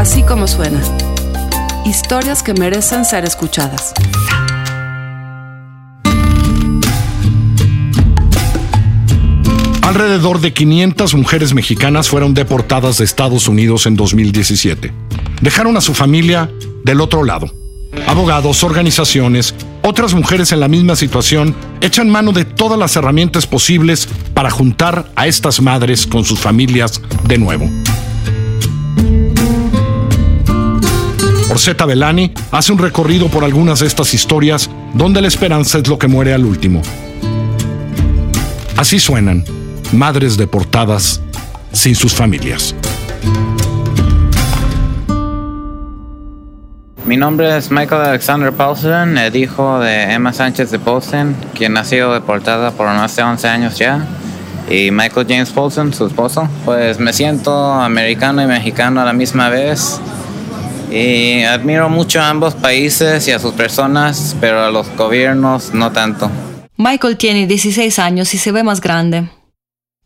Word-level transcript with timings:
Así 0.00 0.22
como 0.22 0.48
suena. 0.48 0.80
Historias 1.84 2.42
que 2.42 2.54
merecen 2.54 3.04
ser 3.04 3.26
escuchadas. 3.26 3.92
Alrededor 9.82 10.40
de 10.40 10.54
500 10.54 11.14
mujeres 11.16 11.52
mexicanas 11.52 12.08
fueron 12.08 12.32
deportadas 12.32 12.96
de 12.96 13.04
Estados 13.04 13.46
Unidos 13.46 13.84
en 13.84 13.94
2017. 13.94 14.90
Dejaron 15.42 15.76
a 15.76 15.82
su 15.82 15.92
familia 15.92 16.50
del 16.82 17.02
otro 17.02 17.22
lado. 17.22 17.52
Abogados, 18.06 18.64
organizaciones, 18.64 19.54
otras 19.82 20.14
mujeres 20.14 20.50
en 20.52 20.60
la 20.60 20.68
misma 20.68 20.96
situación 20.96 21.54
echan 21.82 22.08
mano 22.08 22.32
de 22.32 22.46
todas 22.46 22.78
las 22.78 22.96
herramientas 22.96 23.46
posibles 23.46 24.08
para 24.32 24.50
juntar 24.50 25.12
a 25.14 25.26
estas 25.26 25.60
madres 25.60 26.06
con 26.06 26.24
sus 26.24 26.40
familias 26.40 27.02
de 27.28 27.36
nuevo. 27.36 27.68
Orseta 31.50 31.84
Belani 31.84 32.32
hace 32.52 32.72
un 32.72 32.78
recorrido 32.78 33.26
por 33.26 33.42
algunas 33.42 33.80
de 33.80 33.88
estas 33.88 34.14
historias 34.14 34.70
donde 34.94 35.20
la 35.20 35.26
esperanza 35.26 35.78
es 35.78 35.88
lo 35.88 35.98
que 35.98 36.06
muere 36.06 36.32
al 36.32 36.44
último. 36.44 36.80
Así 38.76 39.00
suenan 39.00 39.44
madres 39.92 40.36
deportadas 40.36 41.20
sin 41.72 41.96
sus 41.96 42.14
familias. 42.14 42.72
Mi 47.04 47.16
nombre 47.16 47.56
es 47.56 47.72
Michael 47.72 48.02
Alexander 48.02 48.52
Paulson, 48.52 49.18
el 49.18 49.34
hijo 49.34 49.80
de 49.80 50.12
Emma 50.12 50.32
Sánchez 50.32 50.70
de 50.70 50.78
Paulson, 50.78 51.34
quien 51.54 51.76
ha 51.76 51.84
sido 51.84 52.14
deportada 52.14 52.70
por 52.70 52.86
más 52.86 53.16
de 53.16 53.24
11 53.24 53.48
años 53.48 53.76
ya, 53.76 54.06
y 54.70 54.92
Michael 54.92 55.26
James 55.28 55.50
Paulson, 55.50 55.92
su 55.92 56.06
esposo. 56.06 56.48
Pues 56.64 57.00
me 57.00 57.12
siento 57.12 57.72
americano 57.72 58.40
y 58.40 58.46
mexicano 58.46 59.00
a 59.00 59.04
la 59.04 59.12
misma 59.12 59.48
vez. 59.48 60.00
Y 60.90 61.44
admiro 61.44 61.88
mucho 61.88 62.20
a 62.20 62.28
ambos 62.28 62.54
países 62.54 63.26
y 63.28 63.32
a 63.32 63.38
sus 63.38 63.54
personas, 63.54 64.36
pero 64.40 64.64
a 64.64 64.70
los 64.70 64.88
gobiernos 64.96 65.72
no 65.72 65.92
tanto. 65.92 66.30
Michael 66.76 67.16
tiene 67.16 67.46
16 67.46 67.98
años 67.98 68.34
y 68.34 68.38
se 68.38 68.52
ve 68.52 68.62
más 68.62 68.80
grande. 68.80 69.30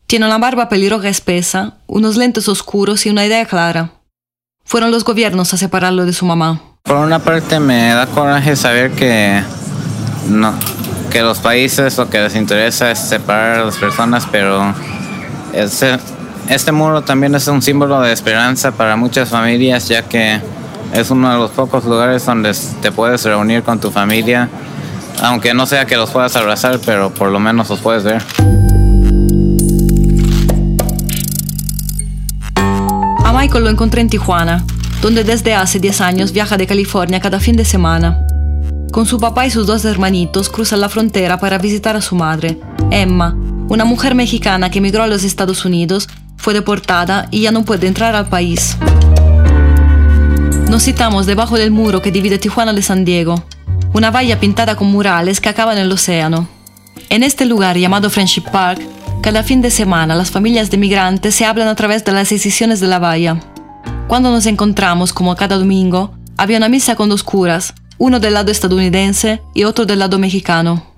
Tiene 0.06 0.26
una 0.26 0.38
barba 0.38 0.68
pelirroja 0.68 1.08
espesa, 1.08 1.78
unos 1.86 2.16
lentes 2.16 2.48
oscuros 2.48 3.06
y 3.06 3.10
una 3.10 3.24
idea 3.24 3.46
clara. 3.46 3.92
Fueron 4.64 4.90
los 4.90 5.04
gobiernos 5.04 5.54
a 5.54 5.56
separarlo 5.56 6.04
de 6.04 6.12
su 6.12 6.26
mamá. 6.26 6.60
Por 6.82 6.96
una 6.96 7.18
parte 7.18 7.60
me 7.60 7.94
da 7.94 8.06
coraje 8.06 8.54
saber 8.56 8.90
que 8.90 9.42
no, 10.28 10.52
que 11.10 11.22
los 11.22 11.38
países 11.38 11.96
lo 11.96 12.10
que 12.10 12.18
les 12.18 12.34
interesa 12.36 12.90
es 12.90 12.98
separar 12.98 13.60
a 13.60 13.64
las 13.64 13.76
personas, 13.78 14.26
pero 14.30 14.74
este, 15.52 15.96
este 16.48 16.72
muro 16.72 17.02
también 17.02 17.34
es 17.34 17.46
un 17.48 17.62
símbolo 17.62 18.00
de 18.00 18.12
esperanza 18.12 18.72
para 18.72 18.96
muchas 18.96 19.30
familias, 19.30 19.88
ya 19.88 20.02
que 20.02 20.40
es 20.94 21.10
uno 21.10 21.30
de 21.30 21.36
los 21.36 21.50
pocos 21.50 21.84
lugares 21.84 22.24
donde 22.24 22.52
te 22.80 22.92
puedes 22.92 23.24
reunir 23.24 23.62
con 23.62 23.80
tu 23.80 23.90
familia, 23.90 24.48
aunque 25.22 25.52
no 25.52 25.66
sea 25.66 25.86
que 25.86 25.96
los 25.96 26.10
puedas 26.10 26.36
abrazar, 26.36 26.78
pero 26.86 27.12
por 27.12 27.30
lo 27.30 27.40
menos 27.40 27.68
los 27.68 27.80
puedes 27.80 28.04
ver. 28.04 28.22
A 33.24 33.32
Michael 33.32 33.64
lo 33.64 33.70
encontré 33.70 34.00
en 34.02 34.08
Tijuana, 34.08 34.64
donde 35.02 35.24
desde 35.24 35.54
hace 35.54 35.80
10 35.80 36.00
años 36.00 36.32
viaja 36.32 36.56
de 36.56 36.66
California 36.66 37.20
cada 37.20 37.40
fin 37.40 37.56
de 37.56 37.64
semana. 37.64 38.20
Con 38.92 39.06
su 39.06 39.18
papá 39.18 39.46
y 39.46 39.50
sus 39.50 39.66
dos 39.66 39.84
hermanitos 39.84 40.48
cruzan 40.48 40.80
la 40.80 40.88
frontera 40.88 41.40
para 41.40 41.58
visitar 41.58 41.96
a 41.96 42.00
su 42.00 42.14
madre, 42.14 42.60
Emma, 42.92 43.36
una 43.68 43.84
mujer 43.84 44.14
mexicana 44.14 44.70
que 44.70 44.78
emigró 44.78 45.02
a 45.02 45.08
los 45.08 45.24
Estados 45.24 45.64
Unidos, 45.64 46.08
fue 46.36 46.54
deportada 46.54 47.26
y 47.32 47.40
ya 47.40 47.50
no 47.50 47.64
puede 47.64 47.88
entrar 47.88 48.14
al 48.14 48.28
país. 48.28 48.76
Nos 50.74 50.82
citamos 50.82 51.26
debajo 51.26 51.56
del 51.56 51.70
muro 51.70 52.02
que 52.02 52.10
divide 52.10 52.36
Tijuana 52.36 52.72
de 52.72 52.82
San 52.82 53.04
Diego, 53.04 53.44
una 53.92 54.10
valla 54.10 54.40
pintada 54.40 54.74
con 54.74 54.88
murales 54.88 55.40
que 55.40 55.48
acaba 55.48 55.72
en 55.72 55.78
el 55.78 55.92
océano. 55.92 56.48
En 57.10 57.22
este 57.22 57.46
lugar 57.46 57.78
llamado 57.78 58.10
Friendship 58.10 58.42
Park, 58.50 58.82
cada 59.22 59.44
fin 59.44 59.62
de 59.62 59.70
semana 59.70 60.16
las 60.16 60.32
familias 60.32 60.72
de 60.72 60.78
migrantes 60.78 61.36
se 61.36 61.44
hablan 61.44 61.68
a 61.68 61.76
través 61.76 62.04
de 62.04 62.10
las 62.10 62.28
decisiones 62.28 62.80
de 62.80 62.88
la 62.88 62.98
valla. 62.98 63.38
Cuando 64.08 64.32
nos 64.32 64.46
encontramos, 64.46 65.12
como 65.12 65.36
cada 65.36 65.58
domingo, 65.58 66.12
había 66.36 66.58
una 66.58 66.68
misa 66.68 66.96
con 66.96 67.08
dos 67.08 67.22
curas, 67.22 67.72
uno 67.98 68.18
del 68.18 68.34
lado 68.34 68.50
estadounidense 68.50 69.42
y 69.54 69.62
otro 69.62 69.86
del 69.86 70.00
lado 70.00 70.18
mexicano. 70.18 70.93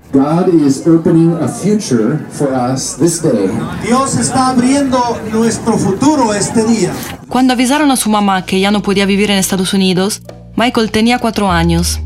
Dios 3.83 4.17
está 4.17 4.49
abriendo 4.49 4.99
nuestro 5.31 5.77
futuro 5.79 6.33
este 6.33 6.65
día. 6.65 6.93
Cuando 7.29 7.53
avisaron 7.53 7.91
a 7.91 7.97
su 7.97 8.09
mamá 8.09 8.45
que 8.45 8.61
ya 8.61 8.71
no 8.71 8.83
podía 8.83 9.07
vivir 9.07 9.31
en 9.31 9.39
Estados 9.39 9.75
Unidos, 9.75 10.23
Michael 10.57 10.91
tenía 10.91 11.19
cuatro 11.19 11.51
años. 11.51 12.01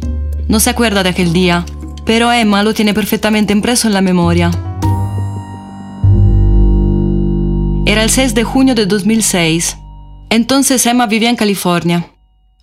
No 0.49 0.59
se 0.61 0.71
acuerda 0.71 1.03
de 1.03 1.11
aquel 1.11 1.33
día, 1.33 1.65
pero 2.05 2.33
Emma 2.33 2.63
lo 2.63 2.75
tiene 2.75 2.95
perfectamente 2.95 3.53
impreso 3.53 3.87
en 3.87 3.95
la 3.95 4.01
memoria. 4.01 4.51
Era 7.87 8.03
el 8.03 8.11
6 8.11 8.35
de 8.35 8.45
junio 8.45 8.75
de 8.75 8.87
2006. 8.87 9.77
Entonces 10.31 10.85
Emma 10.87 11.07
vivía 11.07 11.31
en 11.31 11.37
California. 11.37 12.07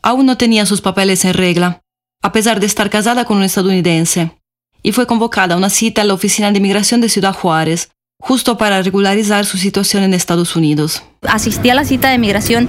Aún 0.02 0.26
no 0.26 0.38
tenía 0.38 0.66
sus 0.66 0.82
papeles 0.82 1.26
en 1.26 1.34
regla, 1.34 1.82
a 2.22 2.32
pesar 2.32 2.60
de 2.60 2.66
estar 2.66 2.90
casada 2.90 3.26
con 3.26 3.38
un 3.38 3.44
estadounidense, 3.44 4.32
y 4.84 4.92
fue 4.92 5.08
convocada 5.08 5.56
a 5.56 5.58
una 5.58 5.70
cita 5.70 6.02
a 6.02 6.06
la 6.06 6.14
Oficina 6.14 6.52
de 6.52 6.58
Inmigración 6.58 7.02
de 7.02 7.10
Ciudad 7.10 7.34
Juárez, 7.34 7.90
justo 8.20 8.58
para 8.58 8.82
regularizar 8.82 9.46
su 9.46 9.58
situación 9.58 10.04
en 10.04 10.14
Estados 10.14 10.56
Unidos. 10.56 11.04
Asistí 11.28 11.70
a 11.70 11.76
la 11.76 11.86
cita 11.86 12.10
de 12.10 12.18
migración 12.18 12.68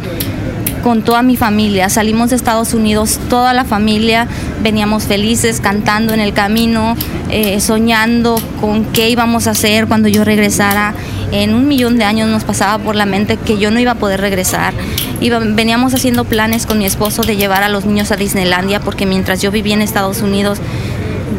con 0.82 1.02
toda 1.02 1.22
mi 1.22 1.36
familia. 1.36 1.88
Salimos 1.88 2.30
de 2.30 2.36
Estados 2.36 2.74
Unidos, 2.74 3.18
toda 3.28 3.52
la 3.52 3.64
familia, 3.64 4.26
veníamos 4.62 5.04
felices, 5.04 5.60
cantando 5.60 6.14
en 6.14 6.20
el 6.20 6.32
camino, 6.32 6.96
eh, 7.30 7.60
soñando 7.60 8.40
con 8.60 8.84
qué 8.86 9.10
íbamos 9.10 9.46
a 9.46 9.50
hacer 9.50 9.86
cuando 9.86 10.08
yo 10.08 10.24
regresara. 10.24 10.94
En 11.30 11.54
un 11.54 11.68
millón 11.68 11.98
de 11.98 12.04
años 12.04 12.28
nos 12.28 12.44
pasaba 12.44 12.82
por 12.82 12.96
la 12.96 13.04
mente 13.04 13.36
que 13.36 13.58
yo 13.58 13.70
no 13.70 13.80
iba 13.80 13.92
a 13.92 13.96
poder 13.96 14.20
regresar. 14.20 14.72
veníamos 15.20 15.92
haciendo 15.94 16.24
planes 16.24 16.64
con 16.64 16.78
mi 16.78 16.86
esposo 16.86 17.22
de 17.22 17.36
llevar 17.36 17.62
a 17.62 17.68
los 17.68 17.84
niños 17.84 18.10
a 18.10 18.16
Disneylandia 18.16 18.80
porque 18.80 19.04
mientras 19.04 19.42
yo 19.42 19.50
vivía 19.50 19.74
en 19.74 19.82
Estados 19.82 20.22
Unidos 20.22 20.58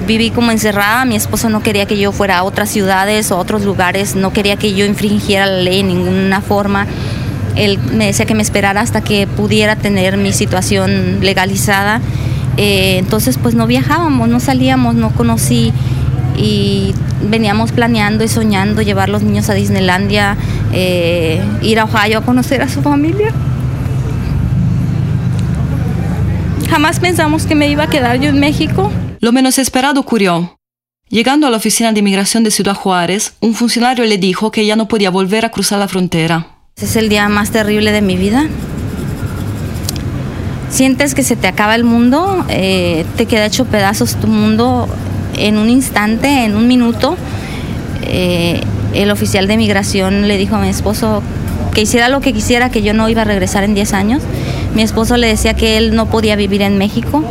viví 0.07 0.31
como 0.31 0.51
encerrada, 0.51 1.05
mi 1.05 1.15
esposo 1.15 1.49
no 1.49 1.61
quería 1.61 1.85
que 1.85 1.97
yo 1.97 2.11
fuera 2.11 2.39
a 2.39 2.43
otras 2.43 2.69
ciudades 2.69 3.31
o 3.31 3.35
a 3.35 3.37
otros 3.37 3.63
lugares, 3.63 4.15
no 4.15 4.33
quería 4.33 4.55
que 4.55 4.73
yo 4.73 4.85
infringiera 4.85 5.45
la 5.45 5.61
ley 5.61 5.79
en 5.79 5.87
ninguna 5.87 6.41
forma. 6.41 6.87
Él 7.55 7.79
me 7.93 8.05
decía 8.07 8.25
que 8.25 8.35
me 8.35 8.41
esperara 8.41 8.81
hasta 8.81 9.01
que 9.01 9.27
pudiera 9.27 9.75
tener 9.75 10.17
mi 10.17 10.31
situación 10.31 11.19
legalizada. 11.21 12.01
Eh, 12.57 12.97
entonces 12.97 13.37
pues 13.41 13.55
no 13.55 13.67
viajábamos, 13.67 14.29
no 14.29 14.39
salíamos, 14.39 14.95
no 14.95 15.11
conocí 15.11 15.73
y 16.37 16.93
veníamos 17.29 17.71
planeando 17.71 18.23
y 18.23 18.27
soñando 18.27 18.81
llevar 18.81 19.09
los 19.09 19.23
niños 19.23 19.49
a 19.49 19.53
Disneylandia, 19.53 20.37
eh, 20.73 21.41
ir 21.61 21.79
a 21.79 21.85
Ohio 21.85 22.19
a 22.19 22.21
conocer 22.21 22.61
a 22.61 22.69
su 22.69 22.81
familia. 22.81 23.33
Jamás 26.69 26.99
pensamos 26.99 27.45
que 27.45 27.55
me 27.55 27.67
iba 27.67 27.83
a 27.83 27.87
quedar 27.87 28.19
yo 28.19 28.29
en 28.29 28.39
México. 28.39 28.91
Lo 29.21 29.33
menos 29.33 29.59
esperado 29.59 29.99
ocurrió. 29.99 30.57
Llegando 31.09 31.45
a 31.45 31.49
la 31.49 31.57
oficina 31.57 31.91
de 31.91 31.99
inmigración 31.99 32.45
de 32.45 32.51
Ciudad 32.51 32.73
Juárez, 32.73 33.33
un 33.41 33.53
funcionario 33.53 34.05
le 34.05 34.17
dijo 34.17 34.49
que 34.49 34.65
ya 34.65 34.77
no 34.77 34.87
podía 34.87 35.09
volver 35.09 35.43
a 35.43 35.49
cruzar 35.49 35.79
la 35.79 35.89
frontera. 35.89 36.47
Es 36.77 36.95
el 36.95 37.09
día 37.09 37.27
más 37.27 37.51
terrible 37.51 37.91
de 37.91 38.01
mi 38.01 38.15
vida. 38.15 38.47
Sientes 40.69 41.15
que 41.15 41.23
se 41.23 41.35
te 41.35 41.47
acaba 41.47 41.75
el 41.75 41.83
mundo, 41.83 42.45
eh, 42.47 43.05
te 43.17 43.25
queda 43.25 43.45
hecho 43.45 43.65
pedazos 43.65 44.15
tu 44.15 44.27
mundo 44.27 44.87
en 45.35 45.57
un 45.57 45.69
instante, 45.69 46.45
en 46.45 46.55
un 46.55 46.67
minuto. 46.69 47.17
Eh, 48.03 48.61
el 48.93 49.11
oficial 49.11 49.47
de 49.47 49.57
migración 49.57 50.29
le 50.29 50.37
dijo 50.37 50.55
a 50.55 50.59
mi 50.59 50.69
esposo 50.69 51.21
que 51.73 51.81
hiciera 51.81 52.07
lo 52.07 52.21
que 52.21 52.31
quisiera, 52.31 52.69
que 52.69 52.83
yo 52.83 52.93
no 52.93 53.09
iba 53.09 53.23
a 53.23 53.25
regresar 53.25 53.65
en 53.65 53.73
10 53.73 53.93
años. 53.93 54.23
Mi 54.75 54.81
esposo 54.81 55.17
le 55.17 55.27
decía 55.27 55.55
que 55.55 55.77
él 55.77 55.93
no 55.93 56.05
podía 56.05 56.37
vivir 56.37 56.61
en 56.61 56.77
México, 56.77 57.21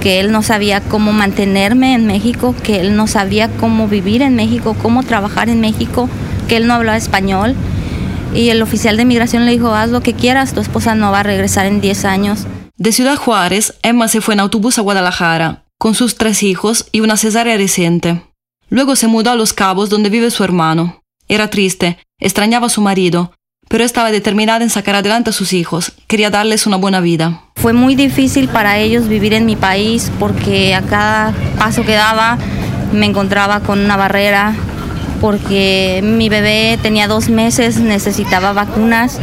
que 0.00 0.20
él 0.20 0.32
no 0.32 0.42
sabía 0.42 0.80
cómo 0.80 1.12
mantenerme 1.12 1.94
en 1.94 2.06
México, 2.06 2.54
que 2.62 2.80
él 2.80 2.96
no 2.96 3.06
sabía 3.06 3.48
cómo 3.48 3.88
vivir 3.88 4.22
en 4.22 4.36
México, 4.36 4.76
cómo 4.80 5.02
trabajar 5.02 5.48
en 5.48 5.60
México, 5.60 6.08
que 6.48 6.56
él 6.56 6.66
no 6.66 6.74
hablaba 6.74 6.96
español. 6.96 7.54
Y 8.34 8.50
el 8.50 8.62
oficial 8.62 8.96
de 8.96 9.04
migración 9.04 9.46
le 9.46 9.52
dijo, 9.52 9.74
haz 9.74 9.90
lo 9.90 10.02
que 10.02 10.14
quieras, 10.14 10.52
tu 10.52 10.60
esposa 10.60 10.94
no 10.94 11.10
va 11.10 11.20
a 11.20 11.24
regresar 11.24 11.66
en 11.66 11.80
10 11.80 12.04
años. 12.04 12.46
De 12.76 12.92
Ciudad 12.92 13.16
Juárez, 13.16 13.74
Emma 13.82 14.08
se 14.08 14.20
fue 14.20 14.34
en 14.34 14.40
autobús 14.40 14.78
a 14.78 14.82
Guadalajara, 14.82 15.64
con 15.78 15.94
sus 15.94 16.16
tres 16.16 16.42
hijos 16.42 16.86
y 16.92 17.00
una 17.00 17.16
cesárea 17.16 17.56
reciente. 17.56 18.22
Luego 18.68 18.96
se 18.96 19.06
mudó 19.06 19.30
a 19.30 19.36
Los 19.36 19.52
Cabos, 19.52 19.88
donde 19.88 20.10
vive 20.10 20.30
su 20.30 20.44
hermano. 20.44 21.02
Era 21.28 21.48
triste, 21.48 21.98
extrañaba 22.18 22.66
a 22.66 22.70
su 22.70 22.80
marido, 22.80 23.32
pero 23.68 23.84
estaba 23.84 24.10
determinada 24.10 24.62
en 24.62 24.70
sacar 24.70 24.94
adelante 24.94 25.30
a 25.30 25.32
sus 25.32 25.52
hijos, 25.52 25.92
quería 26.06 26.30
darles 26.30 26.66
una 26.66 26.76
buena 26.76 27.00
vida. 27.00 27.40
Fue 27.56 27.72
muy 27.72 27.94
difícil 27.94 28.48
para 28.48 28.78
ellos 28.78 29.08
vivir 29.08 29.32
en 29.34 29.46
mi 29.46 29.56
país 29.56 30.10
porque 30.18 30.74
a 30.74 30.82
cada 30.82 31.32
paso 31.58 31.84
que 31.84 31.94
daba 31.94 32.38
me 32.92 33.06
encontraba 33.06 33.60
con 33.60 33.80
una 33.80 33.96
barrera, 33.96 34.54
porque 35.20 36.00
mi 36.04 36.28
bebé 36.28 36.78
tenía 36.82 37.08
dos 37.08 37.28
meses, 37.28 37.78
necesitaba 37.78 38.52
vacunas 38.52 39.18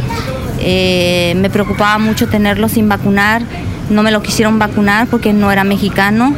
Eh, 0.66 1.34
me 1.36 1.50
preocupaba 1.50 1.98
mucho 1.98 2.28
tenerlo 2.28 2.70
sin 2.70 2.88
vacunar. 2.88 3.42
No 3.90 4.02
me 4.02 4.12
lo 4.12 4.22
quisieron 4.22 4.60
vacunar 4.60 5.08
porque 5.08 5.34
no 5.34 5.52
era 5.52 5.66
mexicano, 5.66 6.34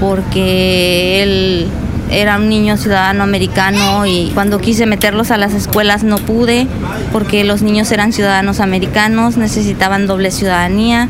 porque 0.00 1.22
él 1.22 1.66
era 2.10 2.36
un 2.36 2.48
niño 2.48 2.76
ciudadano 2.76 3.24
americano 3.24 4.06
y 4.06 4.30
cuando 4.34 4.58
quise 4.58 4.86
meterlos 4.86 5.30
a 5.30 5.36
las 5.36 5.54
escuelas 5.54 6.04
no 6.04 6.16
pude 6.18 6.66
porque 7.12 7.44
los 7.44 7.62
niños 7.62 7.90
eran 7.92 8.12
ciudadanos 8.12 8.60
americanos, 8.60 9.36
necesitaban 9.36 10.06
doble 10.06 10.30
ciudadanía. 10.30 11.08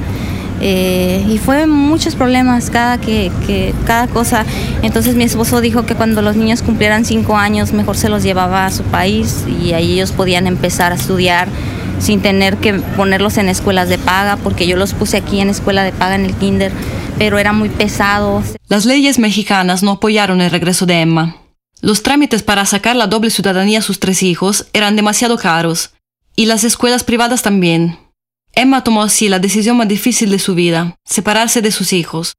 Eh, 0.63 1.23
y 1.29 1.37
fue 1.37 1.67
muchos 1.67 2.15
problemas 2.15 2.71
cada 2.71 2.97
que, 2.97 3.31
que, 3.47 3.75
cada 3.85 4.07
cosa 4.07 4.47
entonces 4.81 5.15
mi 5.15 5.25
esposo 5.25 5.61
dijo 5.61 5.85
que 5.85 5.95
cuando 5.95 6.23
los 6.23 6.35
niños 6.35 6.63
cumplieran 6.63 7.05
cinco 7.05 7.37
años 7.37 7.75
mejor 7.75 7.99
se 7.99 8.09
los 8.09 8.23
llevaba 8.23 8.65
a 8.65 8.71
su 8.71 8.83
país 8.85 9.45
y 9.63 9.75
ahí 9.75 9.93
ellos 9.93 10.13
podían 10.13 10.47
empezar 10.47 10.93
a 10.93 10.95
estudiar 10.95 11.49
sin 11.99 12.21
tener 12.21 12.57
que 12.59 12.75
ponerlos 12.75 13.39
en 13.39 13.49
escuelas 13.49 13.89
de 13.89 13.99
paga 13.99 14.37
porque 14.37 14.67
yo 14.67 14.77
los 14.77 14.95
puse 14.95 15.17
aquí 15.17 15.41
en 15.41 15.51
escuela 15.51 15.85
de 15.85 15.93
paga 15.93 16.15
en 16.15 16.25
el 16.25 16.35
kinder 16.35 16.73
pero 17.19 17.39
era 17.39 17.53
muy 17.53 17.69
pesado 17.69 18.43
las 18.69 18.85
leyes 18.85 19.19
mexicanas 19.19 19.83
no 19.83 19.93
apoyaron 19.93 20.41
el 20.41 20.51
regreso 20.51 20.87
de 20.87 21.01
Emma 21.01 21.37
los 21.81 22.03
trámites 22.03 22.43
para 22.43 22.65
sacar 22.65 22.97
la 22.97 23.07
doble 23.07 23.31
ciudadanía 23.31 23.81
a 23.81 23.83
sus 23.83 24.01
tres 24.01 24.23
hijos 24.23 24.67
eran 24.73 24.97
demasiado 24.97 25.37
caros 25.39 25.93
y 26.35 26.47
las 26.47 26.65
escuelas 26.65 27.05
privadas 27.05 27.43
también 27.43 27.99
Emma 28.59 28.83
tomó 28.83 29.03
así 29.03 29.29
la 29.29 29.39
decisión 29.39 29.77
más 29.77 29.87
difícil 29.87 30.31
de 30.31 30.39
su 30.39 30.55
vida, 30.55 30.97
separarse 31.05 31.61
de 31.61 31.71
sus 31.71 31.93
hijos. 31.93 32.37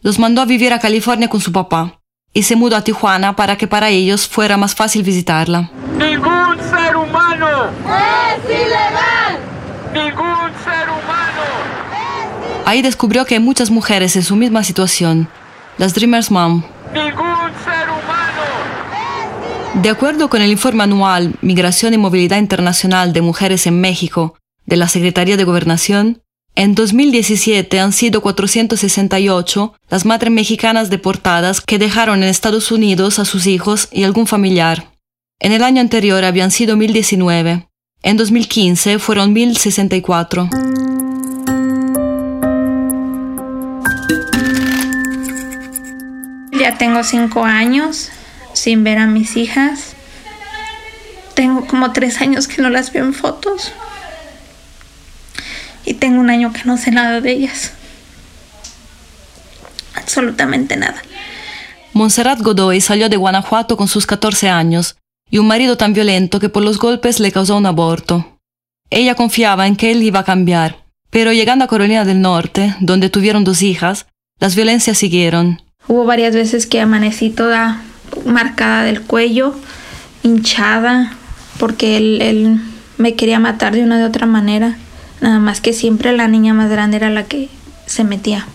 Los 0.00 0.20
mandó 0.20 0.40
a 0.40 0.44
vivir 0.44 0.72
a 0.72 0.78
California 0.78 1.28
con 1.28 1.40
su 1.40 1.50
papá 1.50 2.00
y 2.32 2.44
se 2.44 2.54
mudó 2.54 2.76
a 2.76 2.84
Tijuana 2.84 3.34
para 3.34 3.56
que 3.56 3.66
para 3.66 3.88
ellos 3.88 4.28
fuera 4.28 4.56
más 4.56 4.76
fácil 4.76 5.02
visitarla. 5.02 5.72
Ningún 5.98 6.56
ser 6.70 6.96
humano 6.96 7.70
es 7.84 8.44
ilegal. 8.44 9.38
Ningún 9.92 10.52
ser 10.62 10.88
humano. 10.88 11.42
Ahí 12.66 12.82
descubrió 12.82 13.24
que 13.26 13.36
hay 13.36 13.40
muchas 13.40 13.70
mujeres 13.70 14.16
en 14.16 14.24
su 14.24 14.34
misma 14.34 14.64
situación, 14.64 15.28
las 15.78 15.94
Dreamers 15.94 16.32
Mom. 16.32 16.64
Ningún 16.92 17.52
ser 17.64 17.88
humano. 17.88 18.42
De 19.80 19.88
acuerdo 19.88 20.28
con 20.28 20.42
el 20.42 20.50
informe 20.50 20.82
anual 20.82 21.36
Migración 21.42 21.94
y 21.94 21.98
Movilidad 21.98 22.38
Internacional 22.38 23.12
de 23.12 23.22
Mujeres 23.22 23.68
en 23.68 23.80
México, 23.80 24.34
de 24.64 24.76
la 24.76 24.88
Secretaría 24.88 25.36
de 25.36 25.44
Gobernación, 25.44 26.22
en 26.56 26.74
2017 26.74 27.78
han 27.78 27.92
sido 27.92 28.20
468 28.20 29.74
las 29.88 30.04
madres 30.04 30.32
mexicanas 30.32 30.90
deportadas 30.90 31.60
que 31.60 31.78
dejaron 31.78 32.24
en 32.24 32.28
Estados 32.28 32.72
Unidos 32.72 33.20
a 33.20 33.24
sus 33.24 33.46
hijos 33.46 33.88
y 33.92 34.02
algún 34.02 34.26
familiar. 34.26 34.90
En 35.38 35.52
el 35.52 35.62
año 35.62 35.80
anterior 35.80 36.24
habían 36.24 36.50
sido 36.50 36.76
1019. 36.76 37.68
En 38.02 38.16
2015 38.16 38.98
fueron 38.98 39.32
1064. 39.32 40.50
Ya 46.66 46.76
tengo 46.76 47.04
cinco 47.04 47.44
años 47.44 48.08
sin 48.52 48.82
ver 48.82 48.98
a 48.98 49.06
mis 49.06 49.36
hijas. 49.36 49.94
Tengo 51.34 51.64
como 51.68 51.92
tres 51.92 52.20
años 52.20 52.48
que 52.48 52.60
no 52.60 52.70
las 52.70 52.92
veo 52.92 53.04
en 53.04 53.14
fotos 53.14 53.70
y 55.84 55.94
tengo 55.94 56.18
un 56.18 56.28
año 56.28 56.52
que 56.52 56.64
no 56.64 56.76
sé 56.76 56.90
nada 56.90 57.20
de 57.20 57.30
ellas. 57.30 57.70
Absolutamente 59.94 60.76
nada. 60.76 61.00
Montserrat 61.92 62.40
Godoy 62.40 62.80
salió 62.80 63.08
de 63.08 63.16
Guanajuato 63.16 63.76
con 63.76 63.86
sus 63.86 64.04
14 64.04 64.48
años 64.48 64.96
y 65.30 65.38
un 65.38 65.46
marido 65.46 65.76
tan 65.76 65.92
violento 65.92 66.40
que 66.40 66.48
por 66.48 66.64
los 66.64 66.80
golpes 66.80 67.20
le 67.20 67.30
causó 67.30 67.56
un 67.56 67.66
aborto. 67.66 68.40
Ella 68.90 69.14
confiaba 69.14 69.68
en 69.68 69.76
que 69.76 69.92
él 69.92 70.02
iba 70.02 70.18
a 70.18 70.24
cambiar, 70.24 70.82
pero 71.10 71.32
llegando 71.32 71.64
a 71.64 71.68
Carolina 71.68 72.04
del 72.04 72.20
Norte, 72.20 72.74
donde 72.80 73.08
tuvieron 73.08 73.44
dos 73.44 73.62
hijas, 73.62 74.06
las 74.40 74.56
violencias 74.56 74.98
siguieron. 74.98 75.64
Hubo 75.88 76.04
varias 76.04 76.34
veces 76.34 76.66
que 76.66 76.80
amanecí 76.80 77.30
toda 77.30 77.82
marcada 78.24 78.82
del 78.82 79.02
cuello, 79.02 79.54
hinchada, 80.22 81.12
porque 81.58 81.96
él, 81.96 82.60
me 82.98 83.14
quería 83.14 83.38
matar 83.38 83.74
de 83.74 83.82
una 83.82 83.98
de 83.98 84.04
otra 84.04 84.26
manera. 84.26 84.76
Nada 85.20 85.38
más 85.38 85.60
que 85.60 85.72
siempre 85.72 86.16
la 86.16 86.28
niña 86.28 86.54
más 86.54 86.70
grande 86.70 86.96
era 86.96 87.10
la 87.10 87.24
que 87.24 87.48
se 87.86 88.04
metía. 88.04 88.46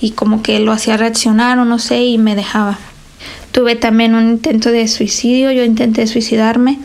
Y 0.00 0.12
como 0.12 0.42
que 0.42 0.58
lo 0.58 0.72
hacía 0.72 0.96
reaccionar 0.96 1.58
o 1.58 1.64
no 1.64 1.78
sé 1.78 2.02
y 2.02 2.18
me 2.18 2.34
dejaba. 2.34 2.78
Tuve 3.52 3.76
también 3.76 4.14
un 4.14 4.30
intento 4.30 4.70
de 4.70 4.88
suicidio, 4.88 5.52
yo 5.52 5.64
intenté 5.64 6.06
suicidarme. 6.06 6.78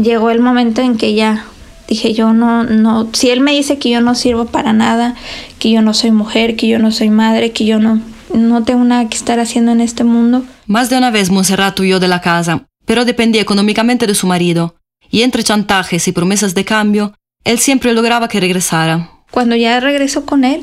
Llegó 0.00 0.30
el 0.30 0.40
momento 0.40 0.80
en 0.80 0.96
que 0.96 1.14
ya 1.14 1.44
dije 1.88 2.14
yo 2.14 2.32
no, 2.32 2.64
no, 2.64 3.08
si 3.12 3.30
él 3.30 3.40
me 3.40 3.52
dice 3.52 3.78
que 3.78 3.90
yo 3.90 4.00
no 4.00 4.14
sirvo 4.14 4.46
para 4.46 4.72
nada, 4.72 5.14
que 5.58 5.70
yo 5.70 5.82
no 5.82 5.94
soy 5.94 6.10
mujer, 6.10 6.56
que 6.56 6.66
yo 6.66 6.78
no 6.78 6.90
soy 6.90 7.10
madre, 7.10 7.52
que 7.52 7.64
yo 7.64 7.78
no, 7.78 8.00
no 8.34 8.64
tengo 8.64 8.84
nada 8.84 9.08
que 9.08 9.16
estar 9.16 9.40
haciendo 9.40 9.72
en 9.72 9.80
este 9.80 10.04
mundo. 10.04 10.44
Más 10.66 10.90
de 10.90 10.98
una 10.98 11.10
vez 11.10 11.30
Monserrat 11.30 11.78
huyó 11.80 12.00
de 12.00 12.08
la 12.08 12.20
casa, 12.20 12.66
pero 12.84 13.04
dependía 13.04 13.42
económicamente 13.42 14.06
de 14.06 14.14
su 14.14 14.26
marido, 14.26 14.76
y 15.10 15.22
entre 15.22 15.42
chantajes 15.42 16.08
y 16.08 16.12
promesas 16.12 16.54
de 16.54 16.64
cambio, 16.64 17.14
él 17.44 17.58
siempre 17.58 17.92
lograba 17.92 18.28
que 18.28 18.40
regresara. 18.40 19.10
Cuando 19.30 19.56
ya 19.56 19.78
regreso 19.80 20.26
con 20.26 20.44
él, 20.44 20.62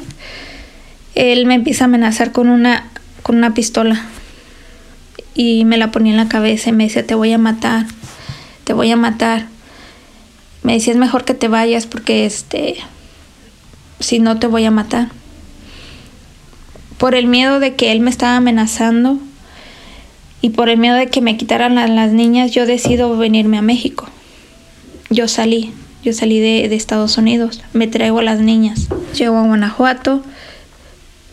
él 1.15 1.45
me 1.45 1.56
empieza 1.56 1.83
a 1.83 1.86
amenazar 1.86 2.31
con 2.31 2.50
una, 2.50 2.89
con 3.21 3.38
una 3.38 3.54
pistola 3.54 4.06
y 5.36 5.65
me 5.65 5.77
la 5.77 5.92
ponía 5.92 6.12
en 6.12 6.18
la 6.18 6.27
cabeza 6.27 6.69
y 6.69 6.74
me 6.74 6.86
decía, 6.86 7.06
te 7.06 7.15
voy 7.15 7.33
a 7.33 7.38
matar, 7.38 7.86
te 8.63 8.74
voy 8.74 8.92
a 8.92 8.95
matar. 8.95 9.48
Me 10.63 10.74
decía, 10.74 10.94
es 10.94 11.00
mejor 11.00 11.25
que 11.25 11.33
te 11.33 11.48
vayas 11.48 11.86
porque 11.88 12.25
este, 12.25 12.77
si 14.00 14.19
no 14.19 14.39
te 14.39 14.48
voy 14.48 14.65
a 14.65 14.71
matar. 14.71 15.10
Por 17.03 17.15
el 17.15 17.27
miedo 17.27 17.59
de 17.59 17.75
que 17.75 17.91
él 17.91 18.00
me 18.00 18.09
estaba 18.09 18.38
amenazando 18.38 19.19
y 20.39 20.51
por 20.51 20.69
el 20.69 20.77
miedo 20.77 20.95
de 20.95 21.07
que 21.07 21.19
me 21.19 21.35
quitaran 21.35 21.77
a 21.77 21.85
las 21.85 22.13
niñas, 22.13 22.51
yo 22.51 22.65
decido 22.65 23.17
venirme 23.17 23.57
a 23.57 23.61
México. 23.61 24.07
Yo 25.09 25.27
salí, 25.27 25.73
yo 26.01 26.13
salí 26.13 26.39
de, 26.39 26.73
Estados 26.73 27.17
Unidos, 27.17 27.61
me 27.73 27.88
traigo 27.88 28.19
a 28.19 28.23
las 28.23 28.39
niñas. 28.39 28.88
Llego 29.17 29.35
a 29.35 29.44
Guanajuato, 29.45 30.23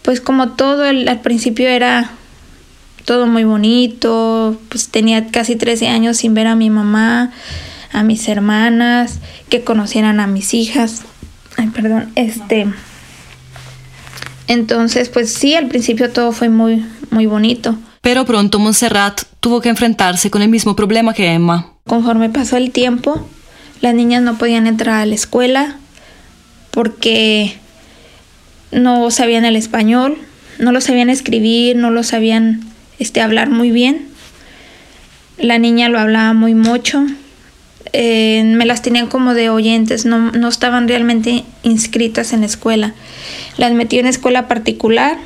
pues 0.02 0.20
como 0.20 0.48
todo 0.54 0.82
al 0.82 1.20
principio 1.20 1.68
era 1.68 2.10
todo 3.04 3.28
muy 3.28 3.44
bonito, 3.44 4.60
pues 4.70 4.88
tenía 4.88 5.28
casi 5.28 5.54
13 5.54 5.86
años 5.86 6.16
sin 6.16 6.34
ver 6.34 6.48
a 6.48 6.56
mi 6.56 6.68
mamá, 6.68 7.30
a 7.92 8.02
mis 8.02 8.26
hermanas, 8.26 9.20
que 9.48 9.62
conocieran 9.62 10.18
a 10.18 10.26
mis 10.26 10.52
hijas. 10.52 11.02
Ay, 11.56 11.68
perdón, 11.68 12.10
este 12.16 12.66
entonces, 14.50 15.08
pues 15.08 15.32
sí, 15.32 15.54
al 15.54 15.68
principio 15.68 16.10
todo 16.10 16.32
fue 16.32 16.48
muy 16.48 16.84
muy 17.10 17.26
bonito. 17.26 17.76
Pero 18.00 18.24
pronto 18.24 18.58
Montserrat 18.58 19.22
tuvo 19.40 19.60
que 19.60 19.68
enfrentarse 19.68 20.30
con 20.30 20.42
el 20.42 20.48
mismo 20.48 20.74
problema 20.74 21.12
que 21.12 21.32
Emma. 21.32 21.72
Conforme 21.86 22.30
pasó 22.30 22.56
el 22.56 22.70
tiempo, 22.70 23.28
las 23.80 23.94
niñas 23.94 24.22
no 24.22 24.38
podían 24.38 24.66
entrar 24.66 25.00
a 25.00 25.06
la 25.06 25.14
escuela 25.14 25.76
porque 26.70 27.56
no 28.72 29.10
sabían 29.10 29.44
el 29.44 29.56
español, 29.56 30.16
no 30.58 30.72
lo 30.72 30.80
sabían 30.80 31.10
escribir, 31.10 31.76
no 31.76 31.90
lo 31.90 32.02
sabían 32.02 32.60
este, 32.98 33.20
hablar 33.20 33.50
muy 33.50 33.70
bien. 33.70 34.08
La 35.38 35.58
niña 35.58 35.88
lo 35.88 35.98
hablaba 35.98 36.32
muy 36.32 36.54
mucho. 36.54 37.04
Eh, 37.92 38.42
me 38.44 38.66
las 38.66 38.82
tenían 38.82 39.08
como 39.08 39.34
de 39.34 39.50
oyentes, 39.50 40.04
no, 40.04 40.30
no 40.32 40.48
estaban 40.48 40.86
realmente 40.86 41.44
inscritas 41.62 42.32
en 42.32 42.40
la 42.40 42.46
escuela. 42.46 42.94
Las 43.56 43.72
metí 43.72 43.98
en 43.98 44.06
escuela 44.06 44.48
particular, 44.48 45.18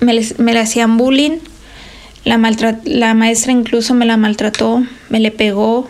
me, 0.00 0.12
les, 0.12 0.38
me 0.38 0.52
le 0.52 0.60
hacían 0.60 0.96
bullying, 0.96 1.38
la, 2.24 2.38
la 2.84 3.14
maestra 3.14 3.52
incluso 3.52 3.94
me 3.94 4.06
la 4.06 4.16
maltrató, 4.16 4.84
me 5.08 5.20
le 5.20 5.30
pegó 5.30 5.88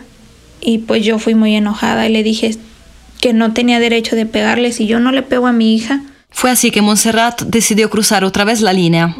y 0.61 0.79
pues 0.79 1.05
yo 1.05 1.19
fui 1.19 1.35
muy 1.35 1.55
enojada 1.55 2.07
y 2.09 2.13
le 2.13 2.23
dije 2.23 2.57
que 3.21 3.33
no 3.33 3.53
tenía 3.53 3.81
derecho 3.81 4.17
de 4.17 4.27
pegarle 4.27 4.73
si 4.73 4.87
yo 4.87 5.01
no 5.01 5.13
le 5.13 5.23
pego 5.23 5.47
a 5.47 5.53
mi 5.53 5.75
hija. 5.75 6.03
Fue 6.31 6.51
así 6.51 6.71
que 6.71 6.81
Montserrat 6.81 7.43
decidió 7.43 7.91
cruzar 7.91 8.25
otra 8.25 8.45
vez 8.45 8.61
la 8.63 8.73
línea. 8.73 9.15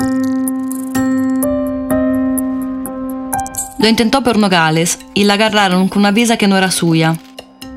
Lo 3.83 3.89
intentó 3.89 4.23
por 4.23 4.39
Nogales 4.39 5.01
y 5.13 5.25
la 5.25 5.35
agarraron 5.35 5.89
con 5.89 5.99
una 5.99 6.13
visa 6.13 6.37
que 6.37 6.47
no 6.47 6.57
era 6.57 6.71
suya. 6.71 7.19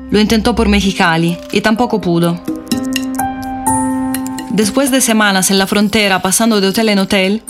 Lo 0.08 0.20
intentó 0.20 0.54
por 0.54 0.68
Mexicali 0.68 1.36
y 1.50 1.62
tampoco 1.62 2.00
pudo. 2.00 2.40
Después 4.50 4.92
de 4.92 5.00
semanas 5.00 5.50
en 5.50 5.58
la 5.58 5.66
frontera 5.66 6.22
pasando 6.22 6.60
de 6.60 6.68
hotel 6.68 6.90
en 6.90 7.00
hotel, 7.00 7.42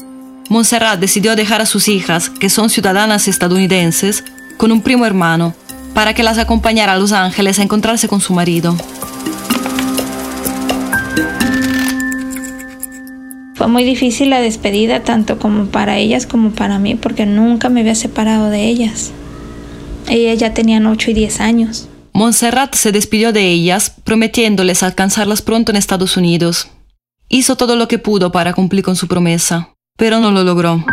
Montserrat 0.48 0.98
decidió 0.98 1.36
dejar 1.36 1.60
a 1.60 1.66
sus 1.66 1.86
hijas, 1.88 2.30
que 2.30 2.48
son 2.48 2.70
ciudadanas 2.70 3.28
estadounidenses, 3.28 4.24
con 4.56 4.72
un 4.72 4.80
primo 4.80 5.04
hermano, 5.04 5.54
para 5.92 6.14
que 6.14 6.22
las 6.22 6.38
acompañara 6.38 6.94
a 6.94 6.98
Los 6.98 7.12
Ángeles 7.12 7.58
a 7.58 7.62
encontrarse 7.62 8.08
con 8.08 8.22
su 8.22 8.32
marido. 8.32 8.74
Muy 13.68 13.84
difícil 13.84 14.30
la 14.30 14.40
despedida, 14.40 15.02
tanto 15.02 15.38
como 15.38 15.66
para 15.66 15.98
ellas 15.98 16.26
como 16.26 16.50
para 16.50 16.78
mí, 16.78 16.94
porque 16.94 17.26
nunca 17.26 17.68
me 17.68 17.80
había 17.80 17.94
separado 17.94 18.48
de 18.48 18.64
ellas. 18.64 19.12
Ellas 20.08 20.38
ya 20.38 20.54
tenían 20.54 20.86
8 20.86 21.10
y 21.10 21.14
10 21.14 21.40
años. 21.40 21.88
Montserrat 22.12 22.74
se 22.74 22.92
despidió 22.92 23.32
de 23.32 23.48
ellas, 23.48 23.92
prometiéndoles 24.04 24.82
alcanzarlas 24.82 25.42
pronto 25.42 25.72
en 25.72 25.76
Estados 25.76 26.16
Unidos. 26.16 26.68
Hizo 27.28 27.56
todo 27.56 27.76
lo 27.76 27.88
que 27.88 27.98
pudo 27.98 28.30
para 28.30 28.54
cumplir 28.54 28.84
con 28.84 28.94
su 28.94 29.08
promesa, 29.08 29.74
pero 29.98 30.20
no 30.20 30.30
lo 30.30 30.44
logró. 30.44 30.84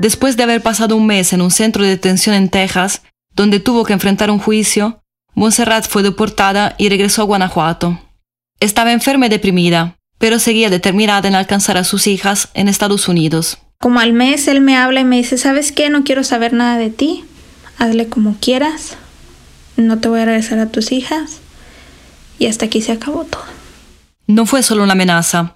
Después 0.00 0.36
de 0.36 0.44
haber 0.44 0.62
pasado 0.62 0.96
un 0.96 1.06
mes 1.06 1.32
en 1.32 1.42
un 1.42 1.50
centro 1.50 1.82
de 1.82 1.90
detención 1.90 2.34
en 2.34 2.48
Texas, 2.48 3.02
donde 3.34 3.60
tuvo 3.60 3.84
que 3.84 3.92
enfrentar 3.92 4.30
un 4.30 4.38
juicio, 4.38 5.02
Montserrat 5.34 5.86
fue 5.86 6.02
deportada 6.02 6.74
y 6.78 6.88
regresó 6.88 7.22
a 7.22 7.26
Guanajuato. 7.26 7.98
Estaba 8.60 8.92
enferma 8.92 9.26
y 9.26 9.28
deprimida, 9.28 9.98
pero 10.22 10.38
seguía 10.38 10.70
determinada 10.70 11.26
en 11.26 11.34
alcanzar 11.34 11.76
a 11.76 11.82
sus 11.82 12.06
hijas 12.06 12.48
en 12.54 12.68
Estados 12.68 13.08
Unidos. 13.08 13.58
Como 13.80 13.98
al 13.98 14.12
mes 14.12 14.46
él 14.46 14.60
me 14.60 14.76
habla 14.76 15.00
y 15.00 15.04
me 15.04 15.16
dice, 15.16 15.36
¿sabes 15.36 15.72
qué? 15.72 15.90
No 15.90 16.04
quiero 16.04 16.22
saber 16.22 16.52
nada 16.52 16.78
de 16.78 16.90
ti. 16.90 17.24
Hazle 17.76 18.06
como 18.06 18.36
quieras 18.38 18.96
no 19.76 19.98
te 19.98 20.06
voy 20.06 20.20
a 20.20 20.26
regresar 20.26 20.60
a 20.60 20.66
tus 20.66 20.92
hijas. 20.92 21.40
Y 22.38 22.46
hasta 22.46 22.66
aquí 22.66 22.82
se 22.82 22.92
acabó 22.92 23.24
todo. 23.24 23.42
No 24.28 24.46
fue 24.46 24.62
solo 24.62 24.84
una 24.84 24.92
amenaza. 24.92 25.54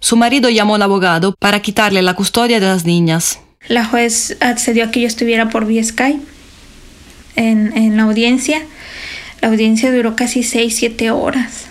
Su 0.00 0.16
marido 0.16 0.50
llamó 0.50 0.74
al 0.74 0.82
abogado 0.82 1.36
para 1.38 1.62
quitarle 1.62 2.02
la 2.02 2.14
custodia 2.14 2.58
de 2.58 2.66
las 2.66 2.84
niñas. 2.86 3.38
La 3.68 3.84
juez 3.84 4.36
accedió 4.40 4.86
a 4.86 4.90
que 4.90 5.02
yo 5.02 5.06
estuviera 5.06 5.48
por 5.48 5.64
vía 5.64 5.84
Skype 5.84 6.24
en, 7.36 7.76
en 7.76 7.96
la 7.96 8.02
audiencia. 8.02 8.66
La 9.42 9.46
audiencia 9.46 9.92
duró 9.92 10.16
casi 10.16 10.40
6-7 10.40 11.12
horas. 11.12 11.67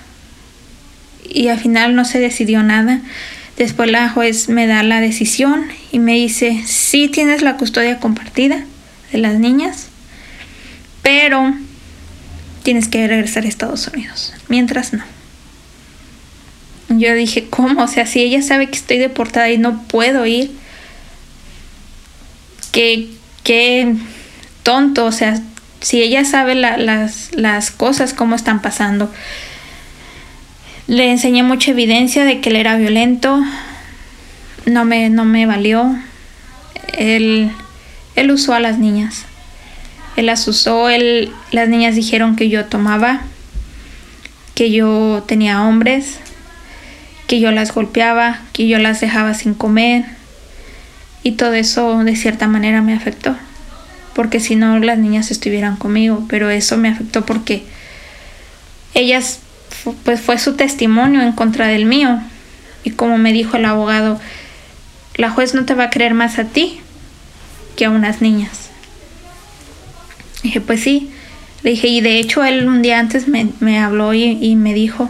Y 1.38 1.50
al 1.50 1.60
final 1.60 1.94
no 1.94 2.04
se 2.04 2.20
decidió 2.20 2.64
nada. 2.64 3.00
Después 3.58 3.92
la 3.92 4.10
juez 4.10 4.50
me 4.50 4.66
da 4.66 4.82
la 4.82 5.00
decisión 5.00 5.68
y 5.92 6.00
me 6.00 6.14
dice, 6.14 6.64
sí 6.66 7.10
tienes 7.10 7.44
la 7.44 7.58
custodia 7.58 8.00
compartida 8.00 8.66
de 9.12 9.18
las 9.20 9.36
niñas, 9.36 9.86
pero 11.04 11.54
tienes 12.64 12.88
que 12.88 13.08
regresar 13.08 13.44
a 13.44 13.50
Estados 13.50 13.88
Unidos. 13.88 14.34
Mientras 14.48 14.94
no. 14.94 15.04
Yo 16.90 17.14
dije, 17.14 17.48
¿cómo? 17.52 17.84
O 17.84 17.88
sea, 17.88 18.08
si 18.08 18.22
ella 18.22 18.42
sabe 18.42 18.72
que 18.72 18.78
estoy 18.78 18.98
deportada 18.98 19.52
y 19.52 19.60
no 19.60 19.84
puedo 19.84 20.26
ir, 20.26 20.50
qué, 22.72 23.10
qué 23.44 23.94
tonto, 24.64 25.06
o 25.06 25.12
sea, 25.12 25.40
si 25.82 26.02
ella 26.02 26.26
sabe 26.26 26.56
las, 26.56 27.32
las 27.36 27.70
cosas, 27.70 28.16
cómo 28.16 28.36
están 28.36 28.64
pasando. 28.64 29.14
Le 30.88 31.12
enseñé 31.12 31.44
mucha 31.44 31.72
evidencia 31.72 32.24
de 32.24 32.40
que 32.40 32.50
él 32.50 32.56
era 32.56 32.78
violento, 32.78 33.44
no 34.66 34.86
me, 34.86 35.10
no 35.10 35.26
me 35.26 35.46
valió. 35.46 35.98
Él, 36.98 37.52
él 38.16 38.32
usó 38.32 38.54
a 38.54 38.60
las 38.60 38.80
niñas. 38.80 39.26
Él 40.16 40.26
las 40.26 40.48
usó, 40.48 40.90
él, 40.90 41.32
las 41.52 41.70
niñas 41.70 41.96
dijeron 41.96 42.36
que 42.36 42.50
yo 42.50 42.66
tomaba, 42.66 43.22
que 44.56 44.72
yo 44.72 45.24
tenía 45.28 45.62
hombres, 45.62 46.20
que 47.28 47.40
yo 47.40 47.52
las 47.52 47.74
golpeaba, 47.74 48.40
que 48.54 48.68
yo 48.68 48.80
las 48.80 49.00
dejaba 49.00 49.34
sin 49.36 49.54
comer. 49.54 50.06
Y 51.22 51.34
todo 51.34 51.54
eso 51.54 52.04
de 52.04 52.16
cierta 52.16 52.48
manera 52.48 52.82
me 52.82 52.94
afectó. 52.94 53.36
Porque 54.16 54.40
si 54.40 54.56
no 54.56 54.80
las 54.80 54.98
niñas 54.98 55.30
estuvieran 55.30 55.76
conmigo. 55.76 56.26
Pero 56.28 56.50
eso 56.50 56.78
me 56.78 56.90
afectó 56.90 57.26
porque 57.26 57.64
ellas, 58.96 59.42
pues 60.04 60.22
fue 60.22 60.38
su 60.38 60.56
testimonio 60.56 61.22
en 61.22 61.32
contra 61.32 61.68
del 61.68 61.86
mío. 61.86 62.20
Y 62.84 62.92
como 62.92 63.18
me 63.18 63.34
dijo 63.34 63.58
el 63.58 63.66
abogado, 63.66 64.20
la 65.16 65.32
juez 65.32 65.54
no 65.54 65.66
te 65.66 65.74
va 65.74 65.86
a 65.86 65.90
creer 65.90 66.14
más 66.14 66.40
a 66.40 66.46
ti 66.46 66.80
que 67.76 67.86
a 67.86 67.90
unas 67.90 68.22
niñas. 68.22 68.70
Dije, 70.44 70.62
pues 70.62 70.82
sí. 70.82 71.12
Le 71.64 71.72
dije, 71.72 71.88
y 71.88 72.02
de 72.02 72.20
hecho 72.20 72.44
él 72.44 72.68
un 72.68 72.82
día 72.82 73.00
antes 73.00 73.28
me, 73.28 73.80
habló 73.80 74.14
y, 74.14 74.56
me 74.56 74.74
dijo, 74.74 75.10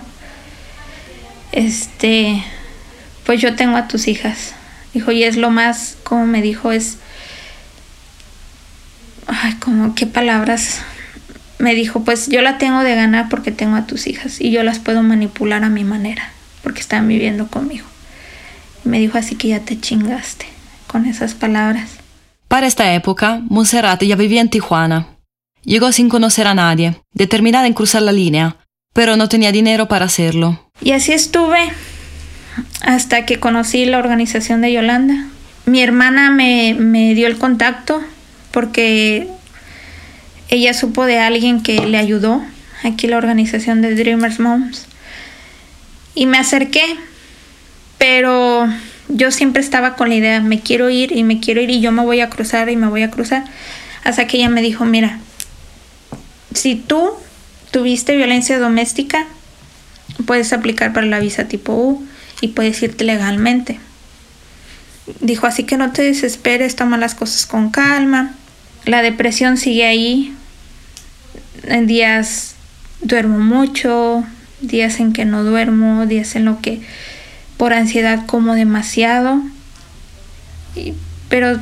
este, 1.52 2.44
pues 3.26 3.42
yo 3.42 3.56
tengo 3.56 3.78
a 3.78 3.88
tus 3.88 4.08
hijas. 4.08 4.54
Dijo, 4.94 5.12
y 5.12 5.24
es 5.24 5.36
lo 5.36 5.50
más, 5.50 5.98
como 6.04 6.26
me 6.26 6.42
dijo, 6.42 6.72
es, 6.72 6.98
ay, 9.28 9.54
como, 9.56 9.94
qué 9.94 10.08
palabras. 10.08 10.82
Me 11.60 11.74
dijo, 11.74 12.04
pues 12.04 12.28
yo 12.28 12.42
la 12.42 12.58
tengo 12.58 12.82
de 12.82 12.96
ganar 12.96 13.30
porque 13.30 13.52
tengo 13.52 13.76
a 13.76 13.88
tus 13.88 14.08
hijas 14.08 14.40
y 14.40 14.52
yo 14.52 14.64
las 14.64 14.80
puedo 14.80 15.02
manipular 15.04 15.64
a 15.64 15.70
mi 15.70 15.84
manera 15.84 16.32
porque 16.64 16.82
están 16.82 17.08
viviendo 17.08 17.48
conmigo. 17.48 17.86
me 18.84 19.00
dijo, 19.00 19.18
así 19.18 19.36
que 19.36 19.50
ya 19.50 19.60
te 19.62 19.80
chingaste 19.80 20.46
con 20.88 21.06
esas 21.06 21.34
palabras. 21.34 21.90
Para 22.48 22.68
esta 22.68 22.94
época, 22.94 23.42
Monserrat 23.50 24.04
ya 24.04 24.16
vivía 24.16 24.42
en 24.42 24.50
Tijuana 24.50 25.08
Llegó 25.68 25.92
sin 25.92 26.08
conocer 26.08 26.48
a 26.48 26.54
nadie, 26.54 26.96
determinada 27.14 27.68
en 27.68 27.74
cruzar 27.74 28.02
la 28.02 28.14
línea, 28.14 28.56
pero 28.94 29.18
no 29.18 29.28
tenía 29.28 29.52
dinero 29.52 29.90
para 29.90 30.06
hacerlo. 30.06 30.72
Y 30.82 30.94
así 30.94 31.12
estuve 31.12 31.58
hasta 32.84 33.26
que 33.26 33.42
conocí 33.42 33.86
la 33.86 33.98
organización 33.98 34.62
de 34.62 34.72
Yolanda. 34.72 35.28
Mi 35.66 35.82
hermana 35.82 36.32
me, 36.32 36.74
me 36.74 37.14
dio 37.16 37.28
el 37.28 37.38
contacto 37.38 38.02
porque 38.52 39.28
ella 40.50 40.74
supo 40.74 41.06
de 41.06 41.20
alguien 41.20 41.62
que 41.62 41.86
le 41.86 41.98
ayudó 41.98 42.42
aquí 42.84 43.08
la 43.08 43.18
organización 43.18 43.82
de 43.82 43.96
Dreamers 43.96 44.40
Moms. 44.40 44.86
Y 46.16 46.26
me 46.26 46.38
acerqué, 46.38 46.84
pero 47.98 48.68
yo 49.10 49.32
siempre 49.32 49.62
estaba 49.62 49.96
con 49.96 50.10
la 50.10 50.16
idea, 50.16 50.42
me 50.42 50.60
quiero 50.60 50.90
ir 50.90 51.12
y 51.12 51.24
me 51.24 51.40
quiero 51.40 51.62
ir 51.62 51.70
y 51.70 51.82
yo 51.82 51.92
me 51.92 52.04
voy 52.04 52.22
a 52.22 52.30
cruzar 52.30 52.70
y 52.70 52.76
me 52.76 52.88
voy 52.88 53.04
a 53.04 53.12
cruzar. 53.12 53.46
Hasta 54.04 54.28
que 54.28 54.38
ella 54.38 54.50
me 54.50 54.62
dijo, 54.62 54.86
mira, 54.86 55.20
si 56.54 56.76
tú 56.76 57.12
tuviste 57.72 58.16
violencia 58.16 58.58
doméstica, 58.58 59.28
puedes 60.26 60.54
aplicar 60.54 60.94
para 60.94 61.06
la 61.06 61.20
visa 61.20 61.48
tipo 61.48 61.74
U 61.74 62.08
y 62.42 62.50
puedes 62.50 62.82
irte 62.82 63.04
legalmente. 63.04 63.80
Dijo, 65.22 65.48
así 65.48 65.64
que 65.64 65.78
no 65.78 65.92
te 65.92 66.02
desesperes, 66.02 66.76
toma 66.76 66.98
las 66.98 67.16
cosas 67.16 67.46
con 67.46 67.70
calma. 67.70 68.34
La 68.86 69.02
depresión 69.02 69.58
sigue 69.58 69.86
ahí. 69.86 70.34
En 71.68 71.86
días 71.86 72.56
duermo 73.02 73.40
mucho, 73.40 74.24
días 74.62 75.00
en 75.00 75.14
que 75.14 75.26
no 75.26 75.44
duermo, 75.44 76.06
días 76.06 76.36
en 76.36 76.46
lo 76.46 76.62
que 76.62 76.82
por 77.58 77.74
ansiedad 77.74 78.26
como 78.26 78.56
demasiado. 78.56 79.42
pero 81.30 81.60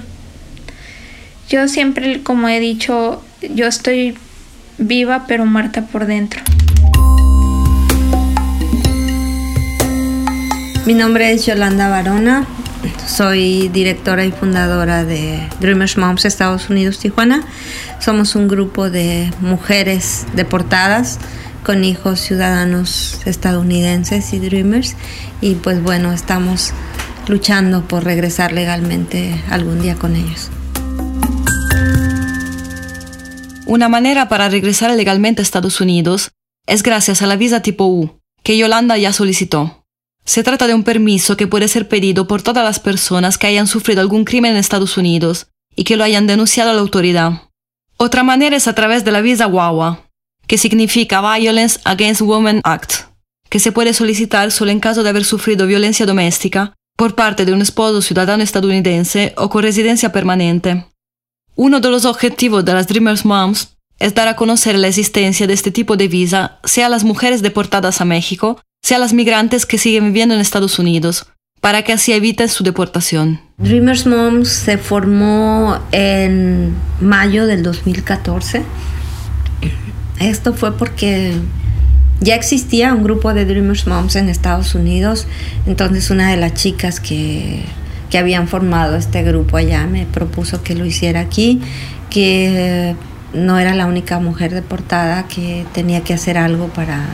yo 1.50 1.68
siempre, 1.68 2.22
como 2.22 2.48
he 2.50 2.60
dicho, 2.60 3.24
yo 3.54 3.68
estoy 3.68 4.16
viva 4.78 5.26
pero 5.28 5.46
muerta 5.46 5.88
por 5.88 6.06
dentro. 6.06 6.42
Mi 10.86 10.94
nombre 10.94 11.32
es 11.32 11.46
Yolanda 11.48 11.90
Barona, 11.90 12.46
soy 13.08 13.70
directora 13.70 14.26
y 14.26 14.32
fundadora 14.32 15.04
de 15.04 15.48
Dreamers 15.60 15.98
Moms 15.98 16.26
Estados 16.26 16.70
Unidos 16.70 17.00
Tijuana. 17.00 17.44
Somos 18.00 18.36
un 18.36 18.48
grupo 18.48 18.90
de 18.90 19.32
mujeres 19.40 20.26
deportadas 20.34 21.20
con 21.64 21.84
hijos 21.84 22.20
ciudadanos 22.20 23.20
estadounidenses 23.26 24.34
y 24.34 24.40
Dreamers 24.40 24.96
y 25.42 25.56
pues 25.56 25.82
bueno, 25.82 26.14
estamos 26.14 26.74
luchando 27.28 27.88
por 27.88 28.04
regresar 28.04 28.52
legalmente 28.52 29.42
algún 29.50 29.82
día 29.82 29.96
con 29.96 30.16
ellos. 30.16 30.52
Una 33.66 33.90
manera 33.90 34.30
para 34.30 34.48
regresar 34.48 34.92
legalmente 34.92 35.42
a 35.42 35.44
Estados 35.44 35.82
Unidos 35.82 36.32
es 36.68 36.84
gracias 36.84 37.22
a 37.22 37.28
la 37.28 37.36
visa 37.36 37.62
tipo 37.62 37.88
U, 37.88 38.22
que 38.44 38.58
Yolanda 38.58 38.98
ya 38.98 39.12
solicitó. 39.12 39.85
Se 40.26 40.44
trata 40.44 40.68
de 40.68 40.74
un 40.74 40.84
permiso 40.84 41.38
que 41.38 41.48
puede 41.48 41.68
ser 41.68 41.88
pedido 41.88 42.28
por 42.28 42.42
todas 42.42 42.64
las 42.64 42.80
personas 42.80 43.38
que 43.38 43.48
hayan 43.48 43.68
sufrido 43.68 44.02
algún 44.02 44.26
crimen 44.26 44.52
en 44.52 44.58
Estados 44.58 44.98
Unidos 44.98 45.48
y 45.76 45.84
que 45.84 45.96
lo 45.96 46.04
hayan 46.04 46.28
denunciado 46.28 46.72
a 46.72 46.74
la 46.74 46.82
autoridad. 46.82 47.44
Otra 47.98 48.24
manera 48.24 48.58
es 48.58 48.68
a 48.68 48.74
través 48.74 49.06
de 49.06 49.12
la 49.12 49.22
visa 49.22 49.48
WAWA, 49.48 50.04
que 50.48 50.58
significa 50.58 51.22
Violence 51.22 51.80
Against 51.84 52.22
Women 52.22 52.62
Act, 52.64 53.06
que 53.50 53.60
se 53.60 53.72
puede 53.72 53.94
solicitar 53.94 54.52
solo 54.52 54.72
en 54.72 54.80
caso 54.80 55.04
de 55.04 55.10
haber 55.10 55.26
sufrido 55.26 55.68
violencia 55.68 56.06
doméstica 56.06 56.74
por 56.98 57.16
parte 57.16 57.46
de 57.46 57.54
un 57.54 57.62
esposo 57.62 58.02
ciudadano 58.02 58.44
estadounidense 58.44 59.34
o 59.38 59.50
con 59.50 59.64
residencia 59.64 60.12
permanente. 60.12 60.86
Uno 61.56 61.80
de 61.80 61.90
los 61.90 62.06
objetivos 62.06 62.66
de 62.66 62.74
las 62.74 62.88
Dreamers 62.88 63.26
Moms 63.26 63.78
es 64.00 64.14
dar 64.14 64.28
a 64.28 64.36
conocer 64.36 64.78
la 64.78 64.88
existencia 64.88 65.48
de 65.48 65.54
este 65.54 65.72
tipo 65.72 65.96
de 65.96 66.08
visa, 66.08 66.60
sea 66.64 66.88
a 66.88 66.90
las 66.90 67.04
mujeres 67.04 67.42
deportadas 67.42 68.02
a 68.02 68.06
México, 68.06 68.60
sea 68.86 69.00
las 69.00 69.14
migrantes 69.14 69.66
que 69.66 69.80
siguen 69.80 70.06
viviendo 70.06 70.36
en 70.36 70.42
Estados 70.42 70.78
Unidos, 70.78 71.26
para 71.60 71.82
que 71.82 71.92
así 71.92 72.14
eviten 72.14 72.48
su 72.50 72.64
deportación. 72.64 73.42
Dreamers 73.58 74.06
Moms 74.06 74.48
se 74.48 74.78
formó 74.78 75.80
en 75.92 76.76
mayo 77.02 77.48
del 77.48 77.64
2014. 77.64 78.62
Esto 80.20 80.54
fue 80.54 80.78
porque 80.78 81.34
ya 82.22 82.36
existía 82.36 82.94
un 82.94 83.02
grupo 83.02 83.34
de 83.34 83.46
Dreamers 83.46 83.88
Moms 83.88 84.16
en 84.18 84.30
Estados 84.30 84.76
Unidos, 84.76 85.26
entonces 85.66 86.12
una 86.12 86.30
de 86.30 86.38
las 86.38 86.54
chicas 86.54 87.00
que 87.00 87.66
habían 88.16 88.48
formado 88.48 88.98
este 88.98 89.24
grupo 89.24 89.58
allá 89.58 89.88
me 89.88 90.06
propuso 90.06 90.62
que 90.62 90.76
lo 90.76 90.86
hiciera 90.86 91.22
aquí, 91.22 91.60
que 92.12 92.96
no 93.34 93.58
era 93.58 93.74
la 93.74 93.88
única 93.88 94.20
mujer 94.20 94.54
deportada 94.54 95.28
que 95.28 95.66
tenía 95.74 96.02
que 96.02 96.14
hacer 96.14 96.38
algo 96.38 96.68
para, 96.68 97.08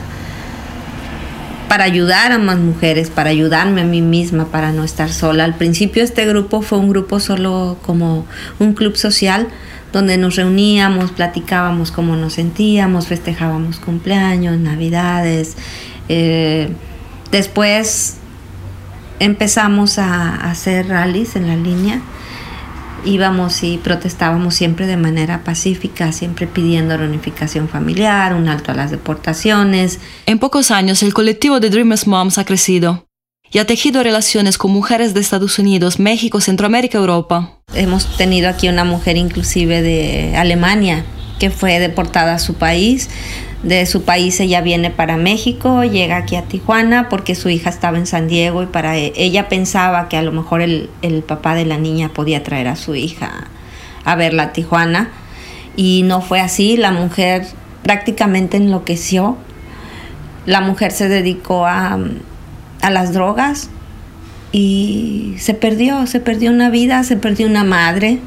para 1.72 1.84
ayudar 1.84 2.32
a 2.32 2.38
más 2.38 2.58
mujeres, 2.58 3.08
para 3.08 3.30
ayudarme 3.30 3.80
a 3.80 3.84
mí 3.84 4.02
misma, 4.02 4.48
para 4.48 4.72
no 4.72 4.84
estar 4.84 5.10
sola. 5.10 5.44
Al 5.44 5.54
principio 5.54 6.04
este 6.04 6.26
grupo 6.26 6.60
fue 6.60 6.76
un 6.76 6.90
grupo 6.90 7.18
solo 7.18 7.78
como 7.80 8.26
un 8.58 8.74
club 8.74 8.94
social 8.94 9.48
donde 9.90 10.18
nos 10.18 10.36
reuníamos, 10.36 11.12
platicábamos 11.12 11.90
cómo 11.90 12.14
nos 12.14 12.34
sentíamos, 12.34 13.06
festejábamos 13.06 13.78
cumpleaños, 13.78 14.58
navidades. 14.58 15.56
Eh, 16.10 16.68
después 17.30 18.18
empezamos 19.18 19.98
a, 19.98 20.50
hacer 20.50 20.88
rallies 20.88 21.36
en 21.36 21.48
la 21.48 21.56
línea 21.56 22.02
íbamos 23.04 23.62
y 23.62 23.78
protestábamos 23.78 24.54
siempre 24.54 24.86
de 24.86 24.96
manera 24.96 25.44
pacífica, 25.44 26.12
siempre 26.12 26.46
pidiendo 26.46 26.96
reunificación 26.96 27.68
familiar, 27.68 28.34
un 28.34 28.48
alto 28.48 28.72
a 28.72 28.74
las 28.74 28.90
deportaciones. 28.90 30.00
En 30.26 30.38
pocos 30.38 30.70
años 30.70 31.02
el 31.02 31.14
colectivo 31.14 31.60
de 31.60 31.70
Dreamers 31.70 32.06
Moms 32.06 32.38
ha 32.38 32.44
crecido 32.44 33.06
y 33.50 33.58
ha 33.58 33.66
tejido 33.66 34.02
relaciones 34.02 34.56
con 34.56 34.70
mujeres 34.70 35.14
de 35.14 35.20
Estados 35.20 35.58
Unidos, 35.58 35.98
México, 35.98 36.40
Centroamérica, 36.40 36.98
Europa. 36.98 37.58
Hemos 37.74 38.16
tenido 38.16 38.48
aquí 38.48 38.68
una 38.68 38.84
mujer 38.84 39.16
inclusive 39.16 39.82
de 39.82 40.36
Alemania 40.36 41.04
que 41.38 41.50
fue 41.50 41.78
deportada 41.78 42.34
a 42.34 42.38
su 42.38 42.54
país 42.54 43.10
de 43.62 43.86
su 43.86 44.02
país 44.02 44.40
ella 44.40 44.60
viene 44.60 44.90
para 44.90 45.16
México, 45.16 45.84
llega 45.84 46.16
aquí 46.16 46.34
a 46.36 46.42
Tijuana 46.42 47.08
porque 47.08 47.34
su 47.34 47.48
hija 47.48 47.70
estaba 47.70 47.96
en 47.96 48.06
San 48.06 48.26
Diego 48.26 48.62
y 48.62 48.66
para 48.66 48.98
e, 48.98 49.12
ella 49.16 49.48
pensaba 49.48 50.08
que 50.08 50.16
a 50.16 50.22
lo 50.22 50.32
mejor 50.32 50.62
el, 50.62 50.88
papá 51.26 51.54
de 51.54 51.64
la 51.64 51.78
niña 51.78 52.08
podía 52.08 52.42
traer 52.42 52.68
a 52.68 52.76
su 52.76 52.94
hija 52.94 53.46
a 54.04 54.16
verla 54.16 54.44
a 54.44 54.52
Tijuana. 54.52 55.10
Y 55.76 56.02
no 56.04 56.20
fue 56.20 56.40
así, 56.40 56.76
la 56.76 56.90
mujer 56.90 57.46
prácticamente 57.82 58.56
enloqueció, 58.56 59.38
la 60.44 60.60
mujer 60.60 60.90
se 60.90 61.08
dedicó 61.08 61.66
a, 61.66 61.98
a 62.82 62.90
las 62.90 63.14
drogas 63.14 63.70
y 64.50 65.34
se 65.38 65.54
perdió, 65.54 66.06
se 66.06 66.20
perdió 66.20 66.50
una 66.50 66.68
vida, 66.68 67.04
se 67.04 67.16
perdió 67.16 67.46
una 67.46 67.64
madre, 67.64 68.18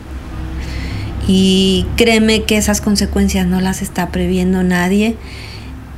y 1.28 1.86
créeme 1.96 2.44
que 2.44 2.58
esas 2.58 2.82
consecuencias 2.82 3.48
no 3.48 3.62
las 3.62 3.82
está 3.82 4.10
previendo 4.10 4.64
nadie 4.64 5.18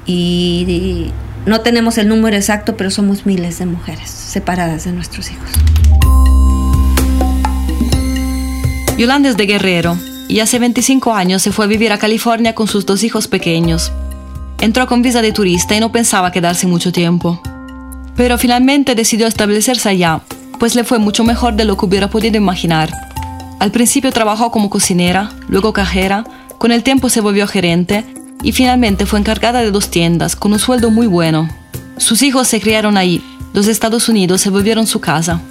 y 0.06 1.12
no 1.46 1.62
tenemos 1.62 1.98
el 1.98 2.08
número 2.08 2.36
exacto, 2.36 2.76
pero 2.78 2.92
somos 2.92 3.26
miles 3.26 3.60
de 3.60 3.66
mujeres 3.66 4.10
separadas 4.10 4.84
de 4.84 4.92
nuestros 4.92 5.32
hijos. 5.32 5.50
Yolanda 8.98 9.30
es 9.30 9.38
de 9.38 9.46
Guerrero 9.46 9.98
y 10.28 10.40
hace 10.40 10.60
25 10.60 11.14
años 11.14 11.42
se 11.42 11.52
fue 11.52 11.66
a 11.66 11.68
vivir 11.68 11.92
a 11.92 12.00
California 12.00 12.56
con 12.56 12.68
sus 12.68 12.86
dos 12.86 13.04
hijos 13.04 13.28
pequeños. 13.28 13.92
Entró 14.60 14.88
con 14.88 15.02
visa 15.02 15.22
de 15.22 15.32
turista 15.32 15.76
y 15.76 15.80
no 15.80 15.92
pensaba 15.92 16.32
quedarse 16.32 16.68
mucho 16.68 16.92
tiempo. 16.92 17.42
Pero 18.16 18.38
finalmente 18.38 18.96
decidió 18.96 19.28
establecerse 19.28 19.90
allá, 19.90 20.22
pues 20.60 20.74
le 20.74 20.84
fue 20.84 20.98
mucho 20.98 21.24
mejor 21.24 21.56
de 21.56 21.66
lo 21.66 21.78
que 21.78 21.86
hubiera 21.86 22.10
podido 22.10 22.38
imaginar. 22.38 23.07
Al 23.60 23.72
principio 23.72 24.12
trabajó 24.12 24.52
como 24.52 24.70
cocinera, 24.70 25.32
luego 25.48 25.74
cajera, 25.74 26.24
con 26.60 26.72
el 26.72 26.84
tiempo 26.84 27.10
se 27.10 27.22
volvió 27.22 27.48
gerente 27.48 28.06
y 28.44 28.52
finalmente 28.52 29.08
fue 29.08 29.20
encargada 29.20 29.62
de 29.62 29.72
dos 29.72 29.90
tiendas 29.90 30.36
con 30.36 30.54
un 30.54 30.60
sueldo 30.60 30.92
muy 30.92 31.08
bueno. 31.08 31.50
Sus 31.98 32.22
hijos 32.22 32.48
se 32.48 32.62
criaron 32.62 32.98
ahí, 32.98 33.24
los 33.54 33.68
Estados 33.68 34.10
Unidos 34.10 34.42
se 34.42 34.52
volvieron 34.52 34.86
su 34.86 35.02
casa. 35.02 35.42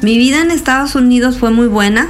Mi 0.00 0.16
vida 0.16 0.40
en 0.40 0.50
Estados 0.50 0.94
Unidos 0.94 1.36
fue 1.36 1.50
muy 1.50 1.68
buena. 1.68 2.08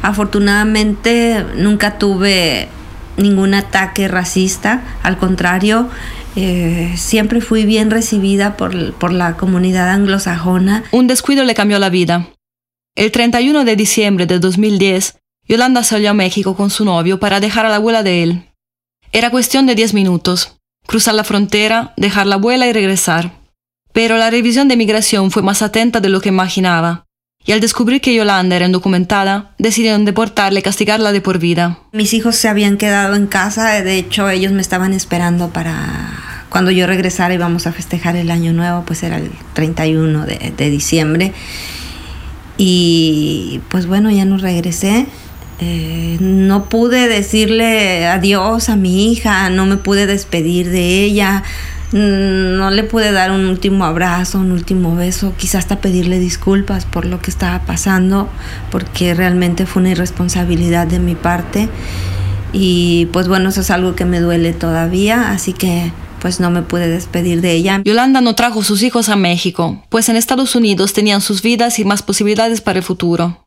Afortunadamente 0.00 1.44
nunca 1.56 1.98
tuve 1.98 2.68
ningún 3.16 3.54
ataque 3.54 4.06
racista, 4.06 4.82
al 5.02 5.18
contrario, 5.18 5.88
eh, 6.36 6.94
siempre 6.96 7.40
fui 7.40 7.64
bien 7.64 7.90
recibida 7.90 8.56
por, 8.56 8.94
por 8.94 9.12
la 9.12 9.36
comunidad 9.36 9.90
anglosajona. 9.90 10.84
Un 10.90 11.06
descuido 11.06 11.44
le 11.44 11.54
cambió 11.54 11.78
la 11.78 11.90
vida. 11.90 12.28
El 12.96 13.10
31 13.10 13.64
de 13.64 13.76
diciembre 13.76 14.26
de 14.26 14.38
2010, 14.38 15.18
Yolanda 15.46 15.82
salió 15.82 16.10
a 16.10 16.14
México 16.14 16.56
con 16.56 16.70
su 16.70 16.84
novio 16.84 17.18
para 17.18 17.40
dejar 17.40 17.66
a 17.66 17.68
la 17.68 17.76
abuela 17.76 18.02
de 18.02 18.22
él. 18.22 18.50
Era 19.12 19.30
cuestión 19.30 19.66
de 19.66 19.74
10 19.74 19.94
minutos, 19.94 20.56
cruzar 20.86 21.14
la 21.14 21.24
frontera, 21.24 21.92
dejar 21.96 22.26
la 22.26 22.36
abuela 22.36 22.66
y 22.66 22.72
regresar. 22.72 23.32
Pero 23.92 24.16
la 24.16 24.30
revisión 24.30 24.68
de 24.68 24.76
migración 24.76 25.30
fue 25.30 25.42
más 25.42 25.62
atenta 25.62 26.00
de 26.00 26.08
lo 26.08 26.20
que 26.20 26.30
imaginaba, 26.30 27.03
y 27.46 27.52
al 27.52 27.60
descubrir 27.60 28.00
que 28.00 28.14
Yolanda 28.14 28.56
era 28.56 28.66
indocumentada, 28.66 29.50
decidieron 29.58 30.04
deportarla 30.04 30.60
y 30.60 30.62
castigarla 30.62 31.12
de 31.12 31.20
por 31.20 31.38
vida. 31.38 31.78
Mis 31.92 32.14
hijos 32.14 32.36
se 32.36 32.48
habían 32.48 32.78
quedado 32.78 33.14
en 33.14 33.26
casa, 33.26 33.82
de 33.82 33.98
hecho 33.98 34.28
ellos 34.30 34.52
me 34.52 34.62
estaban 34.62 34.94
esperando 34.94 35.50
para 35.50 36.24
cuando 36.54 36.70
yo 36.70 36.86
regresara 36.86 37.34
íbamos 37.34 37.66
a 37.66 37.72
festejar 37.72 38.14
el 38.14 38.30
año 38.30 38.52
nuevo, 38.52 38.84
pues 38.86 39.02
era 39.02 39.16
el 39.16 39.28
31 39.54 40.24
de, 40.24 40.70
diciembre. 40.70 41.32
Y 42.56 43.60
pues 43.70 43.86
bueno, 43.86 44.08
ya 44.12 44.24
no 44.24 44.38
regresé. 44.38 45.06
Eh, 45.58 46.16
no 46.20 46.68
pude 46.68 47.08
decirle 47.08 48.06
adiós 48.06 48.68
a 48.68 48.76
mi 48.76 49.10
hija, 49.10 49.50
no 49.50 49.66
me 49.66 49.78
pude 49.78 50.06
despedir 50.06 50.70
de 50.70 51.02
ella, 51.02 51.42
no 51.94 52.72
le 52.72 52.82
pude 52.82 53.12
dar 53.12 53.30
un 53.30 53.46
último 53.46 53.84
abrazo, 53.84 54.40
un 54.40 54.50
último 54.50 54.96
beso, 54.96 55.32
quizás 55.36 55.60
hasta 55.60 55.80
pedirle 55.80 56.18
disculpas 56.18 56.86
por 56.86 57.06
lo 57.06 57.20
que 57.20 57.30
estaba 57.30 57.60
pasando, 57.60 58.28
porque 58.72 59.14
realmente 59.14 59.64
fue 59.64 59.80
una 59.80 59.90
irresponsabilidad 59.90 60.88
de 60.88 60.98
mi 60.98 61.14
parte. 61.14 61.68
Y 62.52 63.06
pues 63.12 63.28
bueno, 63.28 63.50
eso 63.50 63.60
es 63.60 63.70
algo 63.70 63.94
que 63.94 64.04
me 64.04 64.18
duele 64.18 64.52
todavía, 64.52 65.30
así 65.30 65.52
que 65.52 65.92
pues 66.20 66.40
no 66.40 66.50
me 66.50 66.62
pude 66.62 66.88
despedir 66.88 67.40
de 67.40 67.52
ella. 67.52 67.80
Yolanda 67.84 68.20
no 68.20 68.34
trajo 68.34 68.64
sus 68.64 68.82
hijos 68.82 69.08
a 69.08 69.14
México, 69.14 69.84
pues 69.88 70.08
en 70.08 70.16
Estados 70.16 70.56
Unidos 70.56 70.94
tenían 70.94 71.20
sus 71.20 71.42
vidas 71.42 71.78
y 71.78 71.84
más 71.84 72.02
posibilidades 72.02 72.60
para 72.60 72.80
el 72.80 72.84
futuro. 72.84 73.46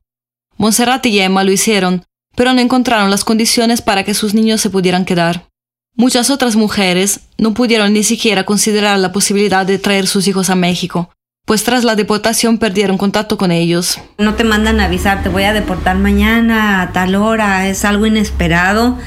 Montserrat 0.56 1.06
y 1.08 1.20
Emma 1.20 1.44
lo 1.44 1.52
hicieron, 1.52 2.06
pero 2.36 2.54
no 2.54 2.62
encontraron 2.62 3.12
las 3.12 3.26
condiciones 3.26 3.82
para 3.82 4.06
que 4.06 4.14
sus 4.14 4.34
niños 4.34 4.62
se 4.62 4.70
pudieran 4.70 5.04
quedar. 5.04 5.50
Muchas 5.98 6.30
otras 6.30 6.56
mujeres 6.56 7.20
no 7.38 7.54
pudieron 7.54 7.92
ni 7.92 8.04
siquiera 8.04 8.46
considerar 8.46 8.98
la 9.00 9.12
posibilidad 9.12 9.66
de 9.66 9.80
traer 9.80 10.08
sus 10.08 10.28
hijos 10.28 10.50
a 10.50 10.56
México, 10.56 11.10
pues 11.46 11.64
tras 11.64 11.84
la 11.84 11.96
deportación 11.96 12.58
perdieron 12.58 12.98
contacto 12.98 13.38
con 13.38 13.52
ellos. 13.52 14.00
No 14.18 14.36
te 14.36 14.46
mandan 14.46 14.80
a 14.80 14.86
avisar, 14.86 15.24
te 15.24 15.30
voy 15.30 15.44
a 15.44 15.54
deportar 15.54 15.98
mañana 15.98 16.82
a 16.82 16.94
tal 16.94 17.16
hora, 17.16 17.68
es 17.68 17.84
algo 17.84 18.06
inesperado 18.06 18.98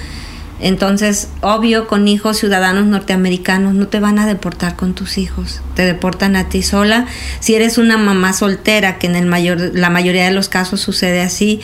entonces, 0.61 1.29
obvio, 1.41 1.89
con 1.89 2.07
hijos 2.07 2.37
ciudadanos 2.39 2.87
norteamericanos 2.87 3.75
no 3.75 3.89
te 3.89 3.99
van 3.99 4.19
a 4.19 4.27
deportar 4.27 4.77
con 4.77 4.95
tus 4.95 5.17
hijos, 5.17 5.63
te 5.75 5.87
deportan 5.87 6.37
a 6.37 6.51
ti 6.51 6.63
sola. 6.63 7.07
Si 7.41 7.55
eres 7.55 7.79
una 7.79 7.97
mamá 7.97 8.35
soltera, 8.35 8.99
que 8.99 9.07
en 9.07 9.17
el 9.17 9.25
mayor, 9.25 9.59
la 9.73 9.89
mayoría 9.89 10.27
de 10.27 10.33
los 10.33 10.51
casos 10.51 10.81
sucede 10.81 11.23
así, 11.23 11.61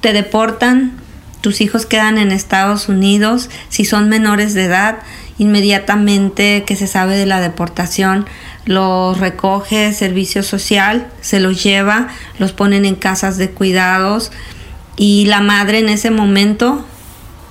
te 0.00 0.12
deportan, 0.12 0.92
tus 1.40 1.60
hijos 1.60 1.86
quedan 1.86 2.18
en 2.18 2.32
Estados 2.32 2.88
Unidos. 2.88 3.50
Si 3.68 3.84
son 3.84 4.08
menores 4.08 4.54
de 4.54 4.64
edad, 4.64 4.98
inmediatamente 5.38 6.64
que 6.66 6.76
se 6.76 6.86
sabe 6.86 7.16
de 7.16 7.26
la 7.26 7.40
deportación, 7.40 8.26
los 8.64 9.18
recoge 9.18 9.92
servicio 9.92 10.42
social, 10.42 11.08
se 11.20 11.40
los 11.40 11.62
lleva, 11.62 12.08
los 12.38 12.52
ponen 12.52 12.84
en 12.84 12.96
casas 12.96 13.38
de 13.38 13.50
cuidados 13.50 14.32
y 14.96 15.26
la 15.26 15.40
madre 15.40 15.78
en 15.78 15.88
ese 15.88 16.10
momento 16.10 16.84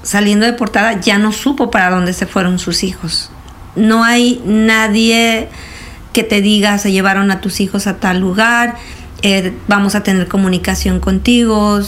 saliendo 0.04 0.46
de 0.46 0.54
portada 0.54 1.00
ya 1.02 1.18
no 1.18 1.32
supo 1.32 1.72
para 1.72 1.90
dónde 1.90 2.14
se 2.14 2.28
fueron 2.28 2.60
sus 2.60 2.84
hijos. 2.84 3.32
No 3.76 4.04
hay 4.04 4.42
nadie 4.46 5.50
que 6.14 6.24
te 6.24 6.42
diga 6.42 6.78
se 6.78 6.92
llevaron 6.92 7.32
a 7.32 7.42
tus 7.42 7.60
hijos 7.60 7.88
a 7.88 8.00
tal 8.00 8.20
lugar, 8.20 8.76
eh, 9.22 9.54
vamos 9.68 9.96
a 9.96 10.04
tener 10.04 10.28
comunicación 10.28 11.00
contigo, 11.00 11.82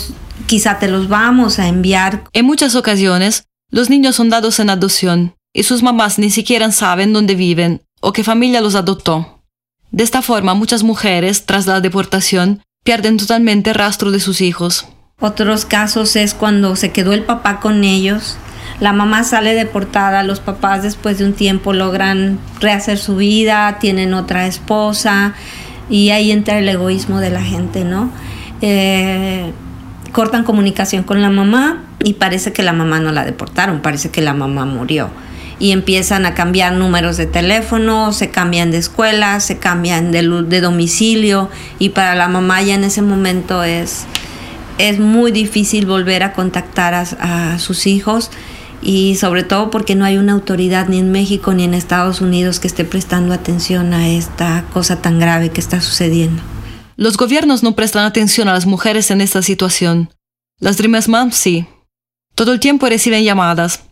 quizá 0.49 0.79
te 0.79 0.87
los 0.87 1.07
vamos 1.09 1.59
a 1.59 1.67
enviar. 1.67 2.23
En 2.33 2.43
muchas 2.43 2.73
ocasiones, 2.73 3.45
los 3.69 3.91
niños 3.91 4.15
son 4.15 4.29
dados 4.29 4.59
en 4.59 4.71
adopción 4.71 5.35
y 5.53 5.61
sus 5.61 5.83
mamás 5.83 6.17
ni 6.17 6.31
siquiera 6.31 6.71
saben 6.71 7.13
dónde 7.13 7.35
viven 7.35 7.83
o 8.01 8.13
qué 8.13 8.23
familia 8.23 8.59
los 8.59 8.73
adoptó. 8.73 9.43
De 9.91 10.03
esta 10.03 10.23
forma, 10.23 10.55
muchas 10.55 10.81
mujeres, 10.81 11.45
tras 11.45 11.67
la 11.67 11.81
deportación, 11.81 12.63
pierden 12.83 13.17
totalmente 13.17 13.73
rastro 13.73 14.09
de 14.09 14.19
sus 14.19 14.41
hijos. 14.41 14.87
Otros 15.19 15.65
casos 15.65 16.15
es 16.15 16.33
cuando 16.33 16.75
se 16.75 16.91
quedó 16.91 17.13
el 17.13 17.21
papá 17.21 17.59
con 17.59 17.83
ellos, 17.83 18.35
la 18.79 18.91
mamá 18.91 19.23
sale 19.25 19.53
deportada, 19.53 20.23
los 20.23 20.39
papás 20.39 20.81
después 20.81 21.19
de 21.19 21.25
un 21.25 21.33
tiempo 21.33 21.73
logran 21.73 22.39
rehacer 22.59 22.97
su 22.97 23.17
vida, 23.17 23.77
tienen 23.79 24.15
otra 24.15 24.47
esposa 24.47 25.35
y 25.91 26.09
ahí 26.09 26.31
entra 26.31 26.57
el 26.57 26.69
egoísmo 26.69 27.19
de 27.19 27.29
la 27.29 27.43
gente, 27.43 27.83
¿no? 27.83 28.09
Eh, 28.61 29.51
cortan 30.11 30.43
comunicación 30.43 31.03
con 31.03 31.21
la 31.21 31.29
mamá 31.29 31.83
y 32.03 32.13
parece 32.13 32.53
que 32.53 32.63
la 32.63 32.73
mamá 32.73 32.99
no 32.99 33.11
la 33.11 33.25
deportaron, 33.25 33.81
parece 33.81 34.09
que 34.09 34.21
la 34.21 34.33
mamá 34.33 34.65
murió. 34.65 35.09
y 35.61 35.71
empiezan 35.71 36.25
a 36.25 36.33
cambiar 36.35 36.71
números 36.73 37.17
de 37.17 37.25
teléfono, 37.25 38.13
se 38.13 38.29
cambian 38.29 38.71
de 38.71 38.77
escuela, 38.77 39.41
se 39.41 39.57
cambian 39.57 40.13
de, 40.13 40.21
de 40.47 40.61
domicilio 40.61 41.49
y 41.79 41.89
para 41.89 42.15
la 42.15 42.29
mamá 42.29 42.61
ya 42.61 42.75
en 42.75 42.85
ese 42.85 43.01
momento 43.01 43.63
es, 43.63 44.05
es 44.77 44.99
muy 44.99 45.33
difícil 45.33 45.85
volver 45.85 46.23
a 46.23 46.31
contactar 46.31 46.93
a, 46.93 47.01
a 47.53 47.59
sus 47.59 47.87
hijos 47.87 48.31
y 48.81 49.15
sobre 49.15 49.43
todo 49.43 49.69
porque 49.69 49.95
no 49.95 50.05
hay 50.05 50.17
una 50.17 50.31
autoridad 50.31 50.87
ni 50.87 50.99
en 50.99 51.11
México 51.11 51.53
ni 51.53 51.65
en 51.65 51.73
Estados 51.73 52.21
Unidos 52.21 52.61
que 52.61 52.67
esté 52.67 52.85
prestando 52.85 53.33
atención 53.33 53.93
a 53.93 54.07
esta 54.07 54.63
cosa 54.71 55.01
tan 55.01 55.19
grave 55.19 55.49
que 55.49 55.59
está 55.59 55.81
sucediendo. 55.81 56.41
Los 56.99 57.15
gobiernos 57.15 57.63
no 57.63 57.75
prestan 57.75 58.03
atención 58.03 58.49
a 58.49 58.53
las 58.53 58.65
mujeres 58.65 59.09
en 59.09 59.21
esta 59.21 59.41
situación. 59.41 60.13
Las 60.59 60.75
Dreamers 60.75 61.07
Moms 61.07 61.35
sí. 61.35 61.65
Todo 62.35 62.51
el 62.51 62.59
tiempo 62.59 62.89
reciben 62.89 63.23
llamadas. 63.23 63.85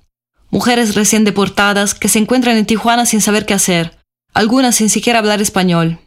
Mujeres 0.50 0.94
recién 0.94 1.24
deportadas 1.24 1.94
que 1.94 2.10
se 2.10 2.20
encuentran 2.20 2.58
en 2.58 2.66
Tijuana 2.66 3.06
sin 3.06 3.22
saber 3.22 3.46
qué 3.46 3.54
hacer, 3.54 3.98
algunas 4.34 4.76
sin 4.76 4.90
siquiera 4.90 5.20
hablar 5.20 5.42
español. 5.42 6.00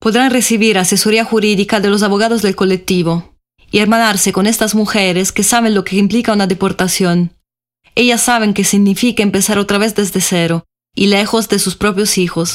Podrán 0.00 0.32
recibir 0.32 0.78
asesoría 0.78 1.24
jurídica 1.24 1.78
de 1.78 1.90
los 1.90 2.02
abogados 2.02 2.42
del 2.42 2.56
colectivo 2.56 3.36
y 3.70 3.78
hermanarse 3.78 4.32
con 4.32 4.48
estas 4.48 4.74
mujeres 4.74 5.30
que 5.30 5.44
saben 5.44 5.74
lo 5.74 5.84
que 5.84 5.96
implica 5.96 6.32
una 6.32 6.48
deportación 6.48 7.38
ellas 7.98 8.20
saben 8.20 8.54
que 8.54 8.62
significa 8.62 9.24
empezar 9.24 9.58
otra 9.58 9.76
vez 9.76 9.96
desde 9.96 10.20
cero 10.20 10.64
y 10.94 11.08
lejos 11.08 11.48
de 11.48 11.58
sus 11.58 11.74
propios 11.74 12.16
hijos. 12.16 12.54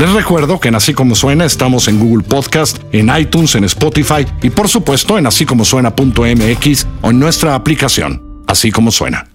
Les 0.00 0.10
recuerdo 0.14 0.58
que 0.58 0.68
en 0.68 0.74
Así 0.76 0.94
Como 0.94 1.14
Suena 1.14 1.44
estamos 1.44 1.86
en 1.86 2.00
Google 2.00 2.26
Podcast, 2.26 2.78
en 2.90 3.14
iTunes, 3.14 3.54
en 3.54 3.64
Spotify 3.64 4.24
y 4.40 4.48
por 4.48 4.66
supuesto 4.66 5.18
en 5.18 5.26
así 5.26 5.44
como 5.44 5.62
suena.mx 5.62 6.86
o 7.02 7.10
en 7.10 7.18
nuestra 7.18 7.54
aplicación, 7.54 8.42
Así 8.46 8.70
Como 8.70 8.92
Suena. 8.92 9.26